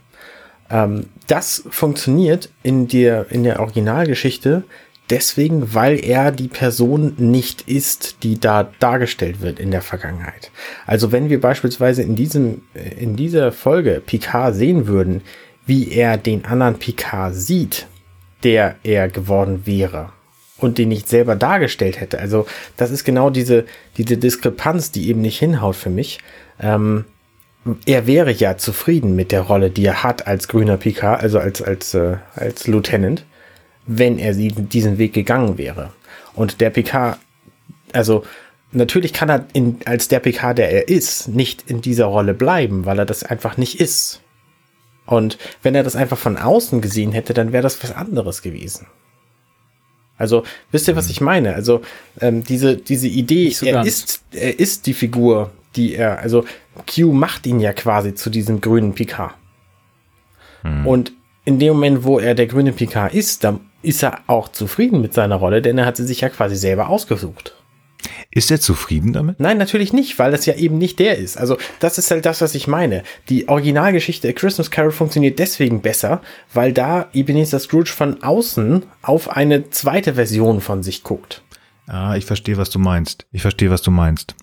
[0.70, 4.64] Ähm, das funktioniert in der, in der Originalgeschichte
[5.10, 10.50] deswegen, weil er die Person nicht ist, die da dargestellt wird in der Vergangenheit.
[10.86, 12.62] Also wenn wir beispielsweise in diesem,
[12.98, 15.22] in dieser Folge Picard sehen würden,
[15.66, 17.86] wie er den anderen Picard sieht,
[18.42, 20.12] der er geworden wäre
[20.58, 22.18] und den nicht selber dargestellt hätte.
[22.18, 22.46] Also
[22.76, 23.64] das ist genau diese,
[23.96, 26.18] diese Diskrepanz, die eben nicht hinhaut für mich.
[26.60, 27.06] Ähm,
[27.86, 31.62] er wäre ja zufrieden mit der Rolle, die er hat als grüner Picard, also als,
[31.62, 33.24] als, äh, als Lieutenant,
[33.86, 35.92] wenn er diesen Weg gegangen wäre.
[36.34, 37.18] Und der Picard,
[37.92, 38.24] also
[38.72, 42.84] natürlich kann er in, als der Picard, der er ist, nicht in dieser Rolle bleiben,
[42.84, 44.20] weil er das einfach nicht ist.
[45.06, 48.86] Und wenn er das einfach von außen gesehen hätte, dann wäre das was anderes gewesen.
[50.16, 51.54] Also, wisst ihr, was ich meine?
[51.54, 51.82] Also,
[52.20, 56.44] ähm, diese, diese Idee, er ist, er ist die Figur, die er, also
[56.92, 59.34] Q macht ihn ja quasi zu diesem grünen Picard.
[60.62, 60.86] Hm.
[60.86, 61.12] Und
[61.44, 65.12] in dem Moment, wo er der grüne Picard ist, dann ist er auch zufrieden mit
[65.12, 67.54] seiner Rolle, denn er hat sie sich ja quasi selber ausgesucht.
[68.30, 69.40] Ist er zufrieden damit?
[69.40, 71.36] Nein, natürlich nicht, weil das ja eben nicht der ist.
[71.36, 73.02] Also, das ist halt das, was ich meine.
[73.28, 76.20] Die Originalgeschichte der Christmas Carol funktioniert deswegen besser,
[76.52, 81.42] weil da Ebenezer Scrooge von außen auf eine zweite Version von sich guckt.
[81.86, 83.26] Ah, ich verstehe, was du meinst.
[83.30, 84.34] Ich verstehe, was du meinst.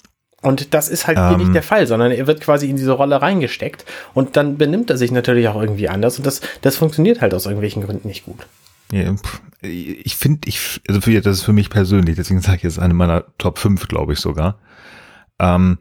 [0.42, 1.54] Und das ist halt ähm, hier nicht ähm.
[1.54, 5.12] der Fall, sondern er wird quasi in diese Rolle reingesteckt und dann benimmt er sich
[5.12, 8.48] natürlich auch irgendwie anders und das, das funktioniert halt aus irgendwelchen Gründen nicht gut.
[8.92, 9.16] Ja,
[9.62, 12.94] ich finde, ich, also für, das ist für mich persönlich, deswegen sage ich jetzt eine
[12.94, 14.58] meiner Top 5, glaube ich sogar.
[15.40, 15.78] Ähm,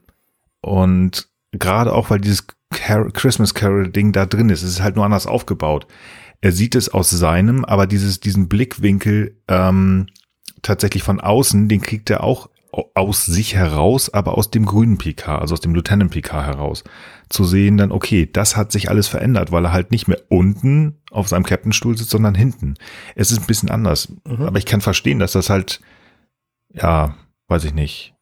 [0.61, 5.05] und gerade auch, weil dieses Car Christmas Carol-Ding da drin ist, es ist halt nur
[5.07, 5.87] anders aufgebaut.
[6.43, 10.07] Er sieht es aus seinem, aber dieses, diesen Blickwinkel ähm,
[10.63, 15.39] tatsächlich von außen, den kriegt er auch aus sich heraus, aber aus dem grünen PK,
[15.39, 16.85] also aus dem Lieutenant PK heraus,
[17.29, 21.01] zu sehen dann, okay, das hat sich alles verändert, weil er halt nicht mehr unten
[21.11, 22.75] auf seinem Captainstuhl sitzt, sondern hinten.
[23.15, 24.13] Es ist ein bisschen anders.
[24.27, 24.43] Mhm.
[24.43, 25.81] Aber ich kann verstehen, dass das halt,
[26.73, 27.17] ja,
[27.49, 28.15] weiß ich nicht,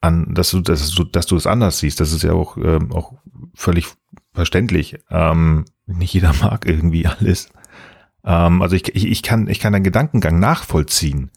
[0.00, 2.00] an, dass du, dass du, dass du es anders siehst.
[2.00, 3.14] Das ist ja auch, ähm, auch
[3.54, 3.86] völlig
[4.32, 4.98] verständlich.
[5.10, 7.48] Ähm, nicht jeder mag irgendwie alles.
[8.24, 11.30] Ähm, also ich, ich, ich kann, ich kann deinen Gedankengang nachvollziehen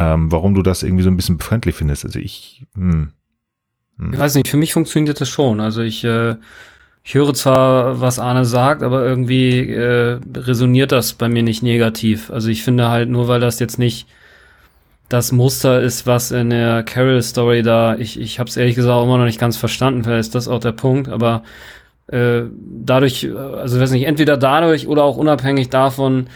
[0.00, 2.06] ähm, warum du das irgendwie so ein bisschen befremdlich findest.
[2.06, 3.10] Also ich, hm,
[3.98, 4.12] hm.
[4.14, 5.60] ich weiß nicht, für mich funktioniert das schon.
[5.60, 6.36] Also ich, äh,
[7.04, 12.30] ich höre zwar, was Arne sagt, aber irgendwie äh, resoniert das bei mir nicht negativ.
[12.30, 14.08] Also ich finde halt nur, weil das jetzt nicht
[15.10, 19.04] das Muster ist, was in der Carol-Story da, ich, ich habe es ehrlich gesagt auch
[19.04, 21.42] immer noch nicht ganz verstanden, vielleicht ist das auch der Punkt, aber
[22.06, 26.28] äh, dadurch, also weiß nicht, entweder dadurch oder auch unabhängig davon,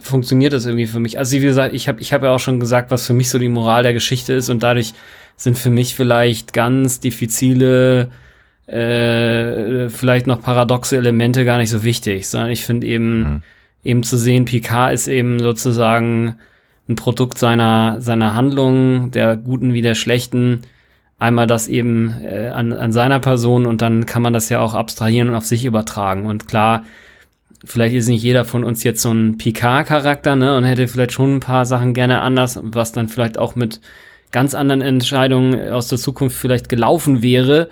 [0.00, 1.18] funktioniert das irgendwie für mich.
[1.18, 3.38] Also wie gesagt, ich habe ich hab ja auch schon gesagt, was für mich so
[3.38, 4.94] die Moral der Geschichte ist und dadurch
[5.36, 8.10] sind für mich vielleicht ganz diffizile
[8.66, 13.42] äh, vielleicht noch paradoxe Elemente gar nicht so wichtig, sondern ich finde eben, mhm.
[13.84, 16.36] eben zu sehen, Picard ist eben sozusagen
[16.88, 20.62] ein Produkt seiner, seiner Handlungen, der guten wie der schlechten.
[21.18, 24.74] Einmal das eben äh, an, an seiner Person und dann kann man das ja auch
[24.74, 26.26] abstrahieren und auf sich übertragen.
[26.26, 26.84] Und klar,
[27.64, 31.36] vielleicht ist nicht jeder von uns jetzt so ein Picard-Charakter, ne, und hätte vielleicht schon
[31.36, 33.80] ein paar Sachen gerne anders, was dann vielleicht auch mit
[34.30, 37.68] ganz anderen Entscheidungen aus der Zukunft vielleicht gelaufen wäre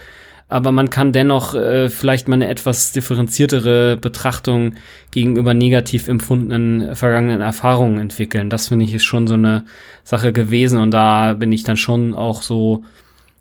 [0.49, 4.75] aber man kann dennoch äh, vielleicht mal eine etwas differenziertere Betrachtung
[5.11, 8.51] gegenüber negativ empfundenen vergangenen Erfahrungen entwickeln.
[8.51, 9.64] Das finde ich ist schon so eine
[10.05, 12.85] Sache gewesen und da bin ich dann schon auch so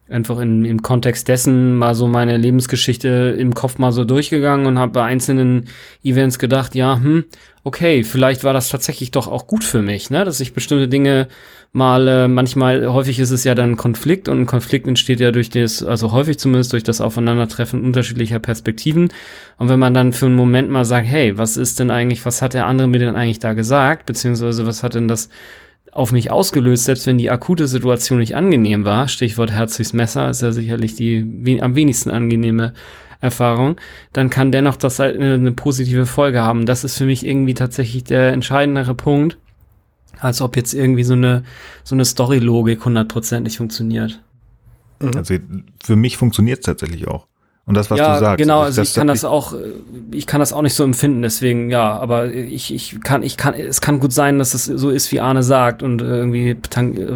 [0.10, 4.78] einfach in, im Kontext dessen mal so meine Lebensgeschichte im Kopf mal so durchgegangen und
[4.78, 5.66] habe bei einzelnen
[6.04, 7.26] Events gedacht, ja, hm,
[7.64, 11.28] okay, vielleicht war das tatsächlich doch auch gut für mich, ne, dass ich bestimmte Dinge
[11.72, 15.50] mal, äh, manchmal, häufig ist es ja dann Konflikt und ein Konflikt entsteht ja durch
[15.50, 19.10] das, also häufig zumindest durch das Aufeinandertreffen unterschiedlicher Perspektiven.
[19.58, 22.42] Und wenn man dann für einen Moment mal sagt, hey, was ist denn eigentlich, was
[22.42, 25.30] hat der andere mir denn eigentlich da gesagt, beziehungsweise was hat denn das
[25.94, 30.42] auf mich ausgelöst, selbst wenn die akute Situation nicht angenehm war, Stichwort Herzigs Messer ist
[30.42, 32.74] ja sicherlich die we am wenigsten angenehme
[33.22, 33.78] Erfahrung,
[34.12, 36.66] dann kann dennoch das halt eine, eine, positive Folge haben.
[36.66, 39.38] Das ist für mich irgendwie tatsächlich der entscheidendere Punkt,
[40.20, 41.44] als ob jetzt irgendwie so eine,
[41.84, 44.22] so eine Story-Logik hundertprozentig funktioniert.
[45.00, 45.12] Mhm.
[45.16, 45.36] Also
[45.82, 47.28] für mich funktioniert es tatsächlich auch.
[47.66, 48.38] Und das, was ja, du sagst.
[48.40, 49.54] Genau, also ich kann das auch,
[50.12, 53.54] ich kann das auch nicht so empfinden, deswegen, ja, aber ich, ich kann, ich kann,
[53.54, 56.58] es kann gut sein, dass es so ist, wie Arne sagt und irgendwie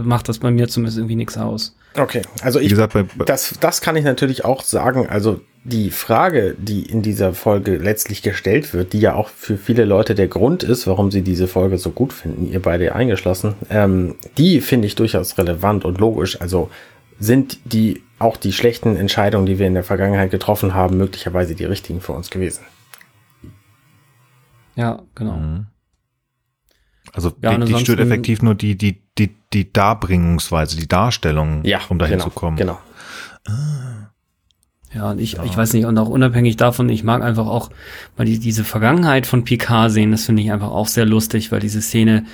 [0.03, 1.75] macht das bei mir zumindest irgendwie nichts aus.
[1.97, 6.83] Okay, also ich, gesagt, das, das kann ich natürlich auch sagen, also die Frage, die
[6.83, 10.87] in dieser Folge letztlich gestellt wird, die ja auch für viele Leute der Grund ist,
[10.87, 15.37] warum sie diese Folge so gut finden, ihr beide eingeschlossen, ähm, die finde ich durchaus
[15.37, 16.39] relevant und logisch.
[16.39, 16.69] Also
[17.19, 21.65] sind die auch die schlechten Entscheidungen, die wir in der Vergangenheit getroffen haben, möglicherweise die
[21.65, 22.63] richtigen für uns gewesen.
[24.75, 25.33] Ja, genau.
[25.33, 25.67] Mhm.
[27.13, 31.79] Also ja, die, die stört effektiv nur die, die, die, die Darbringungsweise, die Darstellung, ja,
[31.89, 32.57] um dahin genau, zu kommen.
[32.57, 32.79] Genau.
[33.47, 34.11] Ah.
[34.93, 35.43] Ja, und ich, ja.
[35.43, 37.69] ich weiß nicht, und auch unabhängig davon, ich mag einfach auch
[38.17, 41.59] mal die, diese Vergangenheit von Picard sehen, das finde ich einfach auch sehr lustig, weil
[41.59, 42.25] diese Szene,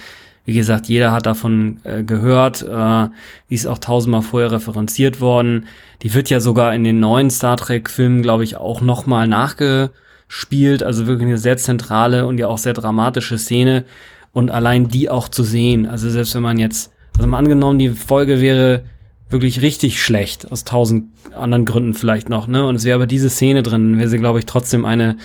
[0.45, 3.07] wie gesagt, jeder hat davon äh, gehört, äh,
[3.49, 5.67] die ist auch tausendmal vorher referenziert worden.
[6.01, 10.83] Die wird ja sogar in den neuen Star Trek-Filmen, glaube ich, auch nochmal nachgespielt.
[10.83, 13.85] Also wirklich eine sehr zentrale und ja auch sehr dramatische Szene.
[14.33, 17.89] Und allein die auch zu sehen, also selbst wenn man jetzt, also mal angenommen, die
[17.89, 18.83] Folge wäre
[19.29, 22.65] wirklich richtig schlecht, aus tausend anderen Gründen vielleicht noch, ne?
[22.65, 25.17] Und es wäre aber diese Szene drin, wäre sie, glaube ich, trotzdem eine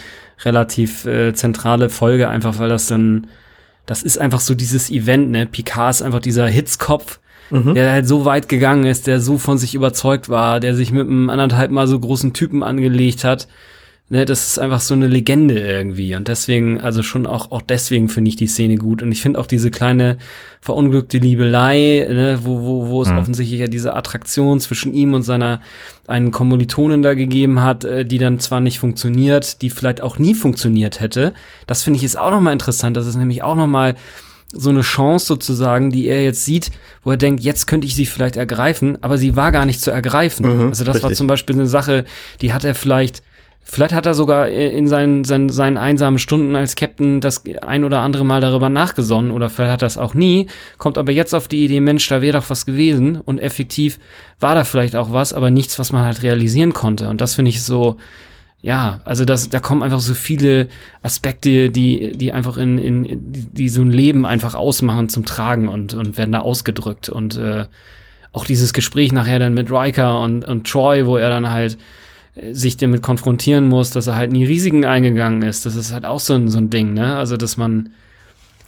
[0.45, 3.27] relativ äh, zentrale Folge, einfach weil das dann
[3.89, 5.47] das ist einfach so dieses Event, ne?
[5.47, 7.21] Picard ist einfach dieser Hitzkopf,
[7.51, 7.75] mhm.
[7.75, 11.09] der halt so weit gegangen ist, der so von sich überzeugt war, der sich mit
[11.09, 13.49] einem anderthalb mal so großen Typen angelegt hat
[14.11, 16.15] ne, das ist einfach so eine Legende irgendwie.
[16.15, 19.03] Und deswegen, also schon auch, auch deswegen finde ich die Szene gut.
[19.03, 20.19] Und ich finde auch diese kleine
[20.61, 23.19] verunglückte Liebelei, ne, wo, wo, wo es mhm.
[23.19, 25.61] offensichtlich ja diese Attraktion zwischen ihm und seiner
[26.07, 30.35] einen Kommilitonen da gegeben hat, äh, die dann zwar nicht funktioniert, die vielleicht auch nie
[30.35, 31.35] funktioniert hätte.
[31.67, 32.97] Das finde ich ist auch nochmal interessant.
[32.97, 33.95] Das ist nämlich auch nochmal
[34.51, 36.71] so eine Chance sozusagen, die er jetzt sieht,
[37.05, 39.91] wo er denkt, jetzt könnte ich sie vielleicht ergreifen, aber sie war gar nicht zu
[39.91, 40.47] ergreifen.
[40.47, 41.03] Mhm, also das richtig.
[41.03, 42.07] war zum Beispiel eine Sache,
[42.41, 43.23] die hat er vielleicht
[43.71, 48.01] Vielleicht hat er sogar in seinen, seinen, seinen einsamen Stunden als Captain das ein oder
[48.01, 50.47] andere Mal darüber nachgesonnen oder vielleicht hat er das auch nie,
[50.79, 53.99] kommt aber jetzt auf die Idee, Mensch, da wäre doch was gewesen und effektiv
[54.41, 57.11] war da vielleicht auch was, aber nichts, was man halt realisieren konnte.
[57.11, 57.99] Und das finde ich so,
[58.63, 60.69] ja, also das, da kommen einfach so viele
[61.03, 65.93] Aspekte, die, die einfach in, in, die so ein Leben einfach ausmachen zum Tragen und,
[65.93, 67.11] und werden da ausgedrückt.
[67.11, 67.67] Und äh,
[68.33, 71.77] auch dieses Gespräch nachher dann mit Riker und, und Troy, wo er dann halt
[72.53, 75.67] sich damit konfrontieren muss, dass er halt nie Risiken eingegangen ist.
[75.67, 77.17] Das ist halt auch so ein, so ein Ding, ne?
[77.17, 77.91] Also, dass man,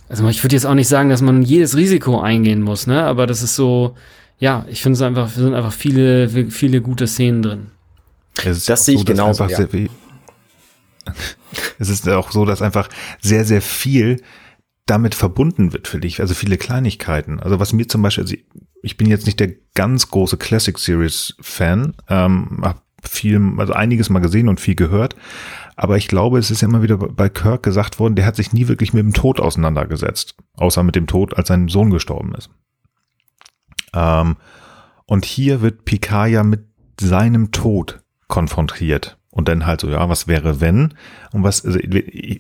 [0.09, 3.05] also ich würde jetzt auch nicht sagen, dass man jedes Risiko eingehen muss, ne?
[3.05, 3.95] Aber das ist so,
[4.39, 7.67] ja, ich finde es einfach, es sind einfach viele, viele gute Szenen drin.
[8.45, 9.45] Das sehe ich so, genauso.
[9.45, 9.59] Ja.
[11.79, 12.89] es ist auch so, dass einfach
[13.21, 14.23] sehr, sehr viel
[14.87, 17.39] damit verbunden wird für dich, also viele Kleinigkeiten.
[17.39, 18.35] Also was mir zum Beispiel, also
[18.83, 24.11] ich bin jetzt nicht der ganz große Classic Series Fan, ähm, habe viel, also einiges
[24.11, 25.17] mal gesehen und viel gehört.
[25.77, 28.53] Aber ich glaube, es ist ja immer wieder bei Kirk gesagt worden, der hat sich
[28.53, 30.37] nie wirklich mit dem Tod auseinandergesetzt.
[30.57, 32.51] Außer mit dem Tod, als sein Sohn gestorben ist.
[33.95, 34.37] Ähm,
[35.07, 36.67] und hier wird Picard ja mit
[37.01, 39.19] seinem Tod konfrontiert.
[39.31, 40.95] Und dann halt so, ja, was wäre wenn?
[41.33, 41.79] Und was, also,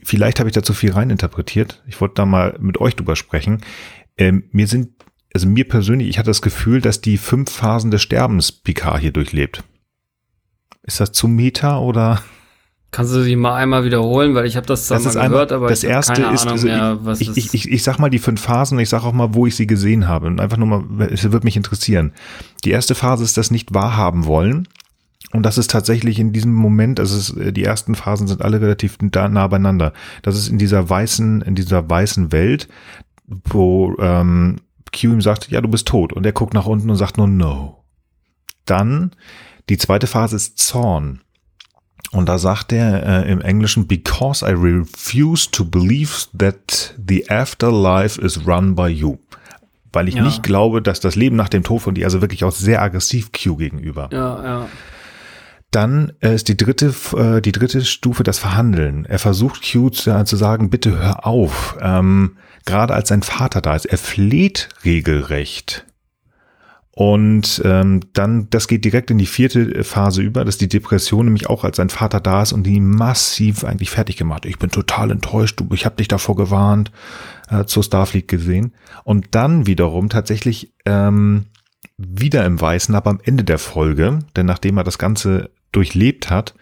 [0.05, 1.83] vielleicht habe ich da zu viel reininterpretiert.
[1.87, 3.62] Ich wollte da mal mit euch drüber sprechen.
[4.18, 4.90] Ähm, mir sind,
[5.33, 9.12] also mir persönlich, ich hatte das Gefühl, dass die fünf Phasen des Sterbens Picard hier
[9.12, 9.62] durchlebt.
[10.83, 12.23] Ist das zu Meta oder?
[12.90, 15.85] Kannst du sie mal einmal wiederholen, weil ich habe das, das mal gehört, aber das
[15.85, 18.19] ich erste keine ist, Ahnung also mehr, was ich, ich, ich, ich sag mal die
[18.19, 20.66] fünf Phasen und ich sag auch mal, wo ich sie gesehen habe und einfach nur
[20.66, 22.12] mal, es wird mich interessieren.
[22.64, 24.66] Die erste Phase ist das nicht wahrhaben wollen
[25.33, 28.99] und das ist tatsächlich in diesem Moment, also es, die ersten Phasen sind alle relativ
[29.01, 29.93] nah beieinander.
[30.23, 32.69] Das ist in dieser weißen, in dieser weißen Welt,
[33.27, 34.57] wo ähm,
[34.93, 37.29] Q ihm sagt, ja, du bist tot und er guckt nach unten und sagt nur
[37.29, 37.85] no.
[38.64, 39.12] Dann
[39.70, 41.20] die zweite Phase ist Zorn.
[42.12, 48.20] Und da sagt er äh, im Englischen, because I refuse to believe that the afterlife
[48.20, 49.18] is run by you.
[49.92, 50.22] Weil ich Ja.
[50.24, 53.30] nicht glaube, dass das Leben nach dem Tod von dir, also wirklich auch sehr aggressiv
[53.33, 54.09] Q gegenüber.
[54.12, 54.66] Ja, ja.
[55.70, 59.04] Dann äh, ist die dritte, äh, die dritte Stufe das Verhandeln.
[59.04, 61.76] Er versucht Q zu, äh, zu sagen, bitte hör auf.
[61.80, 63.87] Ähm, gerade als sein Vater da ist.
[63.87, 65.87] Er fleht regelrecht.
[67.01, 71.49] Und ähm, dann, das geht direkt in die vierte Phase über, dass die Depression nämlich
[71.49, 74.45] auch als sein Vater da ist und die massiv eigentlich fertig gemacht.
[74.45, 76.93] Ich bin total enttäuscht, du, ich habe dich davor gewarnt,
[77.49, 78.75] äh, zur Starfleet gesehen.
[79.03, 81.47] Und dann wiederum tatsächlich ähm,
[81.97, 86.55] wieder im Weißen, aber am Ende der Folge, denn nachdem er das Ganze durchlebt hat,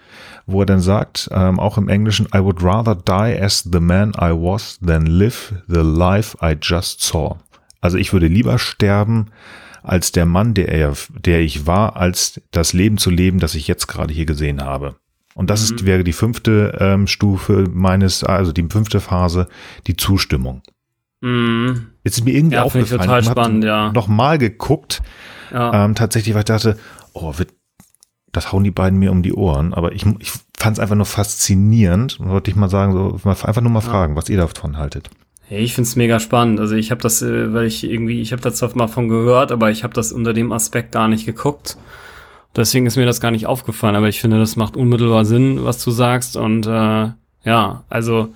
[0.46, 4.10] wo er dann sagt, ähm, auch im Englischen, I would rather die as the man
[4.10, 7.38] I was than live the life I just saw.
[7.80, 9.32] Also ich würde lieber sterben
[9.82, 13.68] als der Mann, der, er, der ich war, als das Leben zu leben, das ich
[13.68, 14.96] jetzt gerade hier gesehen habe.
[15.34, 19.46] Und das ist, wäre die fünfte ähm, Stufe meines, also die fünfte Phase,
[19.86, 20.62] die Zustimmung.
[21.20, 21.90] Mhm.
[22.02, 23.92] Jetzt ist mir irgendwie Ja, aufgefallen, total spannend, ja.
[23.92, 25.00] nochmal geguckt,
[25.52, 25.84] ja.
[25.84, 26.76] ähm, tatsächlich, weil ich dachte,
[27.12, 27.50] oh, wird,
[28.32, 29.74] das hauen die beiden mir um die Ohren.
[29.74, 32.20] Aber ich, ich fand es einfach nur faszinierend.
[32.20, 35.08] Und wollte ich mal sagen, so einfach nur mal fragen, was ihr davon haltet.
[35.50, 36.60] Ich find's mega spannend.
[36.60, 39.50] Also ich habe das, äh, weil ich irgendwie, ich habe da zwar mal von gehört,
[39.52, 41.76] aber ich habe das unter dem Aspekt gar nicht geguckt.
[42.54, 43.96] Deswegen ist mir das gar nicht aufgefallen.
[43.96, 46.36] Aber ich finde, das macht unmittelbar Sinn, was du sagst.
[46.36, 47.10] Und äh,
[47.44, 48.34] ja, also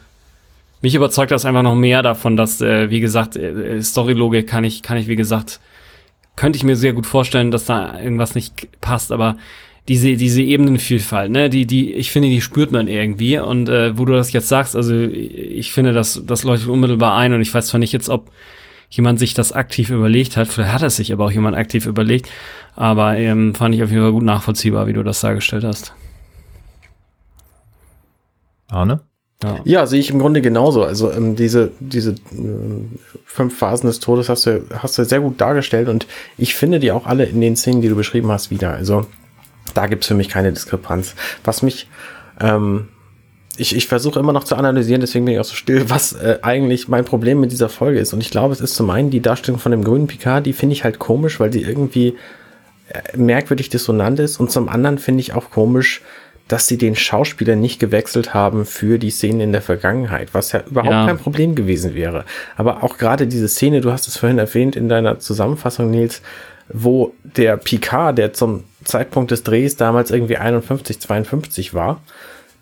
[0.81, 4.65] mich überzeugt das einfach noch mehr davon, dass, äh, wie gesagt, äh, äh, Storylogik kann
[4.65, 5.61] ich, kann ich, wie gesagt,
[6.35, 9.37] könnte ich mir sehr gut vorstellen, dass da irgendwas nicht passt, aber
[9.89, 13.39] diese, diese Ebenenvielfalt, ne, die, die, ich finde, die spürt man irgendwie.
[13.39, 17.33] Und äh, wo du das jetzt sagst, also ich finde, das, das leuchtet unmittelbar ein
[17.33, 18.31] und ich weiß zwar nicht jetzt, ob
[18.91, 22.29] jemand sich das aktiv überlegt hat, vielleicht hat es sich aber auch jemand aktiv überlegt,
[22.77, 25.95] aber ähm, fand ich auf jeden Fall gut nachvollziehbar, wie du das dargestellt hast.
[28.69, 29.01] Arne?
[29.43, 29.61] Ja.
[29.65, 30.85] Ja, sehe ich im Grunde genauso.
[30.85, 35.41] Also ähm, diese, diese ähm, fünf Phasen des Todes hast du, hast du sehr gut
[35.41, 36.07] dargestellt und
[36.39, 38.73] ich finde die auch alle in den Szenen, die du beschrieben hast, wieder.
[38.73, 39.07] Also
[39.75, 41.15] da gibt's für mich keine Diskrepanz.
[41.45, 41.89] Was mich,
[42.41, 42.89] ähm,
[43.57, 46.39] ich, ich versuche immer noch zu analysieren, deswegen bin ich auch so still, was äh,
[46.43, 48.13] eigentlich mein Problem mit dieser Folge ist.
[48.13, 50.73] Und ich glaube, es ist zum einen die Darstellung von dem grünen Picard, die finde
[50.75, 52.17] ich halt komisch, weil sie irgendwie
[52.89, 54.41] äh, merkwürdig dissonant ist.
[54.41, 56.01] Und zum anderen finde ich auch komisch,
[56.49, 60.63] dass sie den Schauspieler nicht gewechselt haben für die Szenen in der Vergangenheit, was ja
[60.69, 61.07] überhaupt Ja.
[61.07, 62.25] kein Problem gewesen wäre.
[62.57, 66.21] Aber auch gerade diese Szene, du hast es vorhin erwähnt in deiner Zusammenfassung, Nils,
[66.73, 72.03] wo der Picard, der zum Zeitpunkt des Drehs damals irgendwie 51, 52 war,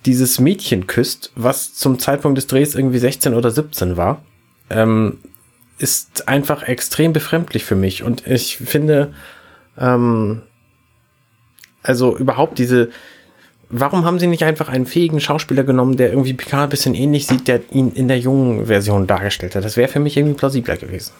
[0.07, 4.23] dieses Mädchen küsst, was zum Zeitpunkt des Drehs irgendwie 16 oder 17 war,
[4.71, 5.19] ähm,
[5.79, 8.03] ist einfach extrem befremdlich für mich.
[8.03, 9.15] Und ich finde,
[9.79, 10.43] ähm,
[11.83, 12.91] also überhaupt diese,
[13.69, 17.27] warum haben sie nicht einfach einen fähigen Schauspieler genommen, der irgendwie Picard ein bisschen ähnlich
[17.27, 19.65] sieht, der ihn in der jungen Version dargestellt hat?
[19.65, 21.13] Das wäre für mich irgendwie plausibler gewesen.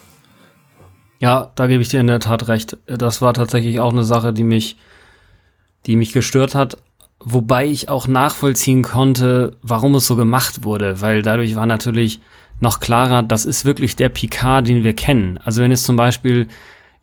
[1.21, 2.77] Ja, da gebe ich dir in der Tat recht.
[2.87, 4.75] Das war tatsächlich auch eine Sache, die mich,
[5.85, 6.77] die mich gestört hat,
[7.19, 12.21] wobei ich auch nachvollziehen konnte, warum es so gemacht wurde, weil dadurch war natürlich
[12.59, 15.37] noch klarer, das ist wirklich der Picard, den wir kennen.
[15.43, 16.47] Also wenn es zum Beispiel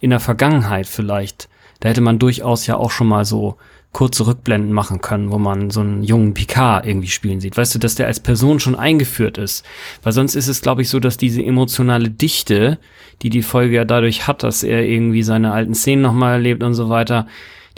[0.00, 3.56] in der Vergangenheit vielleicht, da hätte man durchaus ja auch schon mal so
[3.92, 7.56] kurze Rückblenden machen können, wo man so einen jungen Picard irgendwie spielen sieht.
[7.56, 9.64] Weißt du, dass der als Person schon eingeführt ist.
[10.02, 12.78] Weil sonst ist es, glaube ich, so, dass diese emotionale Dichte,
[13.22, 16.74] die die Folge ja dadurch hat, dass er irgendwie seine alten Szenen nochmal erlebt und
[16.74, 17.26] so weiter,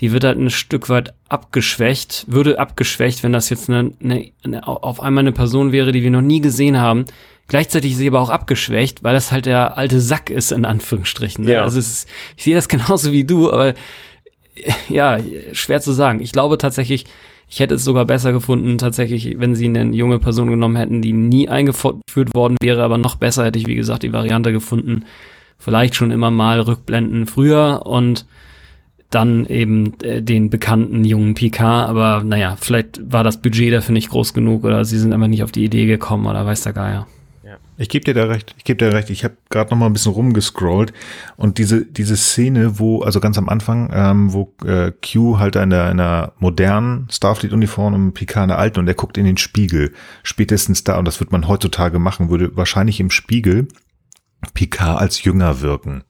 [0.01, 4.67] die wird halt ein Stück weit abgeschwächt, würde abgeschwächt, wenn das jetzt eine, eine, eine,
[4.67, 7.05] auf einmal eine Person wäre, die wir noch nie gesehen haben.
[7.49, 11.45] Gleichzeitig ist sie aber auch abgeschwächt, weil das halt der alte Sack ist, in Anführungsstrichen.
[11.45, 11.55] ne?
[11.55, 11.63] Ja.
[11.63, 13.75] Also es ist, ich sehe das genauso wie du, aber
[14.89, 15.19] ja,
[15.53, 16.21] schwer zu sagen.
[16.21, 17.07] Ich glaube tatsächlich,
[17.51, 21.13] ich hätte es sogar besser gefunden, tatsächlich, wenn sie eine junge Person genommen hätten, die
[21.13, 25.05] nie eingeführt worden wäre, aber noch besser hätte ich, wie gesagt, die Variante gefunden.
[25.59, 28.25] Vielleicht schon immer mal Rückblenden früher und
[29.11, 34.11] dann eben äh, den bekannten jungen Picard, aber naja, vielleicht war das Budget dafür nicht
[34.11, 37.09] groß genug oder sie sind einfach nicht auf die Idee gekommen oder weiß der Geier.
[37.81, 38.55] Ich gebe dir da recht.
[38.59, 39.09] Ich gebe dir recht.
[39.09, 40.93] Ich habe gerade noch mal ein bisschen rumgescrollt
[41.37, 45.71] und diese diese Szene, wo also ganz am Anfang, ähm, wo äh, Q halt in
[45.71, 49.39] der, in einer modernen Starfleet-Uniform und Picard in der alten und er guckt in den
[49.39, 49.95] Spiegel.
[50.23, 53.67] Spätestens da und das wird man heutzutage machen, würde wahrscheinlich im Spiegel
[54.53, 56.05] Picard als jünger wirken.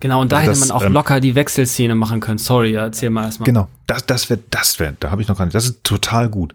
[0.00, 2.38] Genau, und da also hätte das, man auch ähm, locker die Wechselszene machen können.
[2.38, 3.46] Sorry, erzähl mal erstmal.
[3.46, 5.54] Genau, das, das wäre, das wäre, da habe ich noch gar nicht.
[5.54, 6.52] Das ist total gut.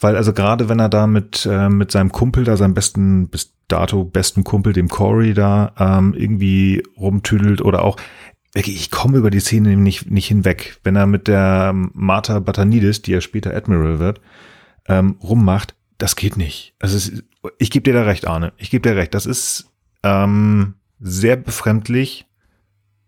[0.00, 3.53] Weil also gerade wenn er da mit, äh, mit seinem Kumpel, da seinem besten, bis
[3.68, 7.96] dato besten Kumpel, dem Corey da, ähm, irgendwie rumtüdelt oder auch,
[8.54, 13.12] ich komme über die Szene nicht, nicht hinweg, wenn er mit der Martha Batanidis, die
[13.12, 14.20] ja später Admiral wird,
[14.86, 16.74] ähm, rummacht, das geht nicht.
[16.78, 17.24] Also es,
[17.58, 18.52] ich gebe dir da recht, Arne.
[18.56, 19.14] Ich gebe dir recht.
[19.14, 22.26] Das ist ähm, sehr befremdlich,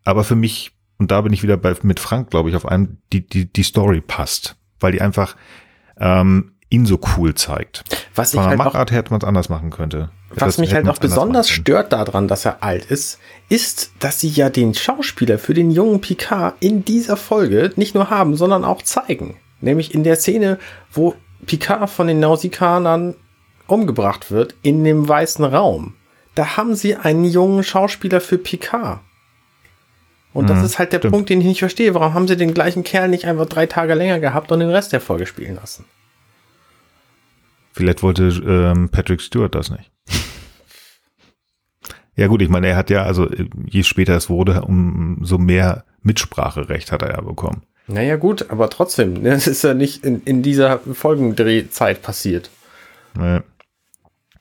[0.05, 2.99] aber für mich, und da bin ich wieder bei, mit Frank, glaube ich, auf einem,
[3.13, 5.37] die, die, die Story passt, weil die einfach
[5.99, 7.85] ähm, ihn so cool zeigt.
[8.15, 10.11] Was ich halt Machart hätte man es anders machen könnte.
[10.31, 14.29] Was das mich halt auch besonders stört daran, dass er alt ist, ist, dass sie
[14.29, 18.83] ja den Schauspieler für den jungen Picard in dieser Folge nicht nur haben, sondern auch
[18.83, 19.37] zeigen.
[19.61, 20.59] Nämlich in der Szene,
[20.93, 21.15] wo
[21.47, 23.15] Picard von den Nausikanern
[23.69, 25.95] umgebracht wird, in dem weißen Raum.
[26.35, 29.01] Da haben sie einen jungen Schauspieler für Picard.
[30.33, 31.15] Und das mhm, ist halt der stimmt.
[31.15, 31.95] Punkt, den ich nicht verstehe.
[31.95, 34.93] Warum haben sie den gleichen Kerl nicht einfach drei Tage länger gehabt und den Rest
[34.93, 35.87] der Folge spielen lassen?
[37.77, 39.91] Vielleicht wollte ähm, Patrick Stewart das nicht.
[42.17, 43.29] ja gut, ich meine, er hat ja, also
[43.67, 47.65] je später es wurde, umso mehr Mitspracherecht hat er ja bekommen.
[47.87, 52.49] Naja gut, aber trotzdem, das ist ja nicht in, in dieser Folgendrehzeit passiert.
[53.15, 53.41] Nee.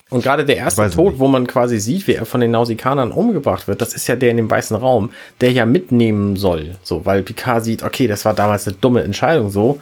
[0.10, 1.20] Und gerade der erste Tod, nicht.
[1.20, 4.32] wo man quasi sieht, wie er von den Nausikanern umgebracht wird, das ist ja der
[4.32, 5.10] in dem weißen Raum,
[5.42, 6.76] der ja mitnehmen soll.
[6.84, 9.82] So, weil Picard sieht, okay, das war damals eine dumme Entscheidung so.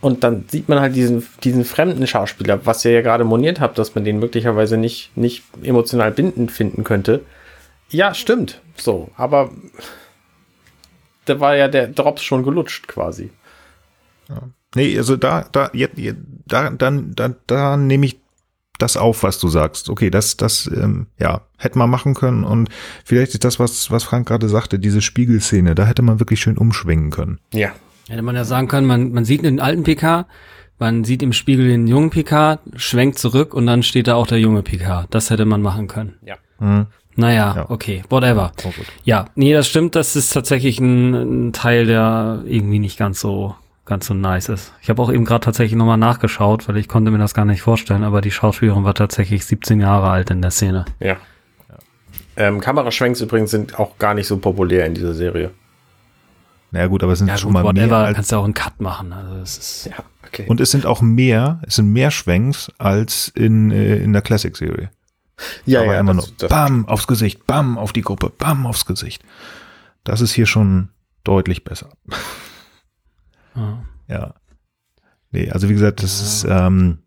[0.00, 3.78] Und dann sieht man halt diesen, diesen fremden Schauspieler, was ihr ja gerade moniert habt,
[3.78, 7.22] dass man den möglicherweise nicht, nicht emotional bindend finden könnte.
[7.90, 8.60] Ja, stimmt.
[8.76, 9.50] So, aber
[11.24, 13.30] da war ja der Drops schon gelutscht quasi.
[14.28, 14.42] Ja.
[14.74, 15.94] Nee, also da, da, jetzt,
[16.46, 18.20] da, dann, da, da nehme ich
[18.78, 19.88] das auf, was du sagst.
[19.88, 22.68] Okay, das, das, ähm, ja, hätte man machen können und
[23.04, 26.56] vielleicht ist das, was, was Frank gerade sagte, diese Spiegelszene, da hätte man wirklich schön
[26.56, 27.40] umschwingen können.
[27.52, 27.72] Ja,
[28.08, 30.26] Hätte man ja sagen können, man, man sieht den alten PK,
[30.78, 34.38] man sieht im Spiegel den jungen PK, schwenkt zurück und dann steht da auch der
[34.38, 35.06] junge PK.
[35.10, 36.14] Das hätte man machen können.
[36.24, 36.36] Ja.
[36.58, 36.86] Mhm.
[37.16, 37.70] Naja, ja.
[37.70, 38.52] okay, whatever.
[38.64, 38.70] Oh,
[39.02, 43.56] ja, nee, das stimmt, das ist tatsächlich ein, ein, Teil, der irgendwie nicht ganz so
[43.84, 44.72] ganz so nice ist.
[44.82, 47.62] Ich habe auch eben gerade tatsächlich nochmal nachgeschaut, weil ich konnte mir das gar nicht
[47.62, 50.84] vorstellen, aber die Schauspielerin war tatsächlich 17 Jahre alt in der Szene.
[51.00, 51.06] Ja.
[51.06, 51.16] ja.
[52.36, 55.50] Ähm, Kameraschwenks übrigens sind auch gar nicht so populär in dieser Serie.
[56.70, 57.96] Naja gut, aber es sind ja, schon gut, mal whatever, mehr.
[57.98, 59.12] Als, kannst du auch einen Cut machen.
[59.12, 60.46] Also es ist ja, okay.
[60.48, 64.90] Und es sind auch mehr, es sind mehr Schwenks als in, äh, in der Classic-Serie.
[65.64, 66.00] Ja, aber ja.
[66.00, 69.22] Immer das, nur das Bam aufs Gesicht, Bam auf die Gruppe, Bam aufs Gesicht.
[70.04, 70.90] Das ist hier schon
[71.24, 71.90] deutlich besser.
[73.54, 73.78] Ah.
[74.08, 74.34] Ja.
[75.30, 76.98] Nee, also wie gesagt, das ist ähm,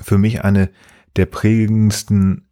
[0.00, 0.70] für mich eine
[1.16, 2.48] der prägendsten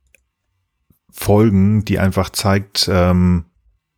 [1.11, 3.46] Folgen, die einfach zeigt, ähm,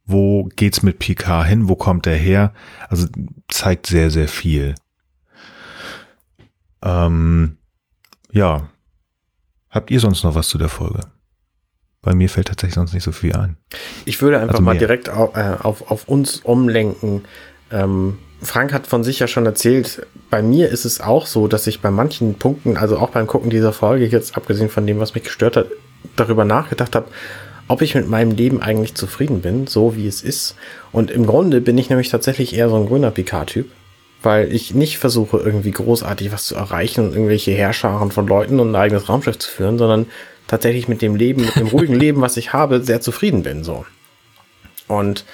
[0.05, 1.69] wo geht's mit Picard hin?
[1.69, 2.53] Wo kommt er her?
[2.89, 3.07] Also
[3.49, 4.75] zeigt sehr, sehr viel.
[6.83, 7.57] Ähm,
[8.33, 8.69] ja.
[9.71, 11.01] Habt ihr sonst noch was zu der Folge?
[12.03, 13.57] Bei mir fällt tatsächlich sonst nicht so viel ein.
[14.05, 17.25] Ich würde einfach also mal direkt auf, äh, auf, auf uns umlenken.
[17.71, 21.69] Ähm, Frank hat von sich ja schon erzählt, bei mir ist es auch so, dass
[21.69, 25.15] ich bei manchen Punkten, also auch beim Gucken dieser Folge, jetzt abgesehen von dem, was
[25.15, 25.67] mich gestört hat,
[26.17, 27.07] darüber nachgedacht habe,
[27.73, 30.57] ob ich mit meinem Leben eigentlich zufrieden bin, so wie es ist.
[30.93, 33.67] Und im Grunde bin ich nämlich tatsächlich eher so ein grüner Picard-Typ,
[34.23, 38.73] weil ich nicht versuche, irgendwie großartig was zu erreichen und irgendwelche Herrscharen von Leuten und
[38.73, 40.05] ein eigenes Raumschiff zu führen, sondern
[40.49, 43.87] tatsächlich mit dem Leben, mit dem ruhigen Leben, was ich habe, sehr zufrieden bin, so.
[44.87, 45.25] Und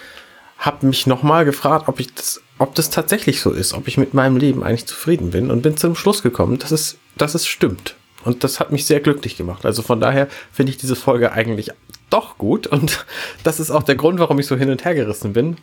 [0.59, 4.14] habe mich nochmal gefragt, ob ich das, ob das tatsächlich so ist, ob ich mit
[4.14, 7.97] meinem Leben eigentlich zufrieden bin und bin zum Schluss gekommen, dass es, dass es stimmt.
[8.22, 9.66] Und das hat mich sehr glücklich gemacht.
[9.66, 11.72] Also von daher finde ich diese Folge eigentlich
[12.11, 12.66] doch gut.
[12.66, 13.04] Und
[13.44, 15.56] das ist auch der Grund, warum ich so hin und her gerissen bin,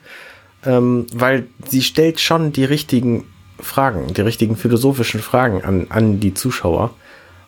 [0.65, 3.25] ähm, weil sie stellt schon die richtigen
[3.59, 6.93] Fragen, die richtigen philosophischen Fragen an, an die Zuschauer.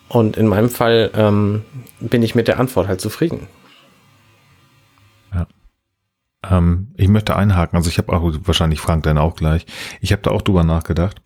[0.10, 1.64] Und in meinem Fall ähm,
[2.00, 3.48] bin ich mit der Antwort halt zufrieden.
[5.34, 5.48] Ja.
[6.50, 9.66] Ähm, ich möchte einhaken, also ich habe auch, wahrscheinlich Frank dann auch gleich,
[10.00, 11.22] ich habe da auch drüber nachgedacht.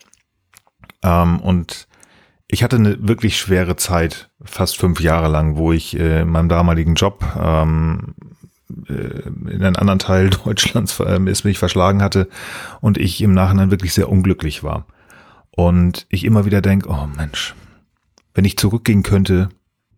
[1.04, 1.88] Ähm, und
[2.52, 6.50] ich hatte eine wirklich schwere Zeit, fast fünf Jahre lang, wo ich äh, in meinem
[6.50, 8.14] damaligen Job ähm,
[8.90, 8.94] äh,
[9.50, 12.28] in einen anderen Teil Deutschlands äh, es mich verschlagen hatte
[12.82, 14.86] und ich im Nachhinein wirklich sehr unglücklich war.
[15.52, 17.56] Und ich immer wieder denke, oh Mensch,
[18.34, 19.48] wenn ich zurückgehen könnte,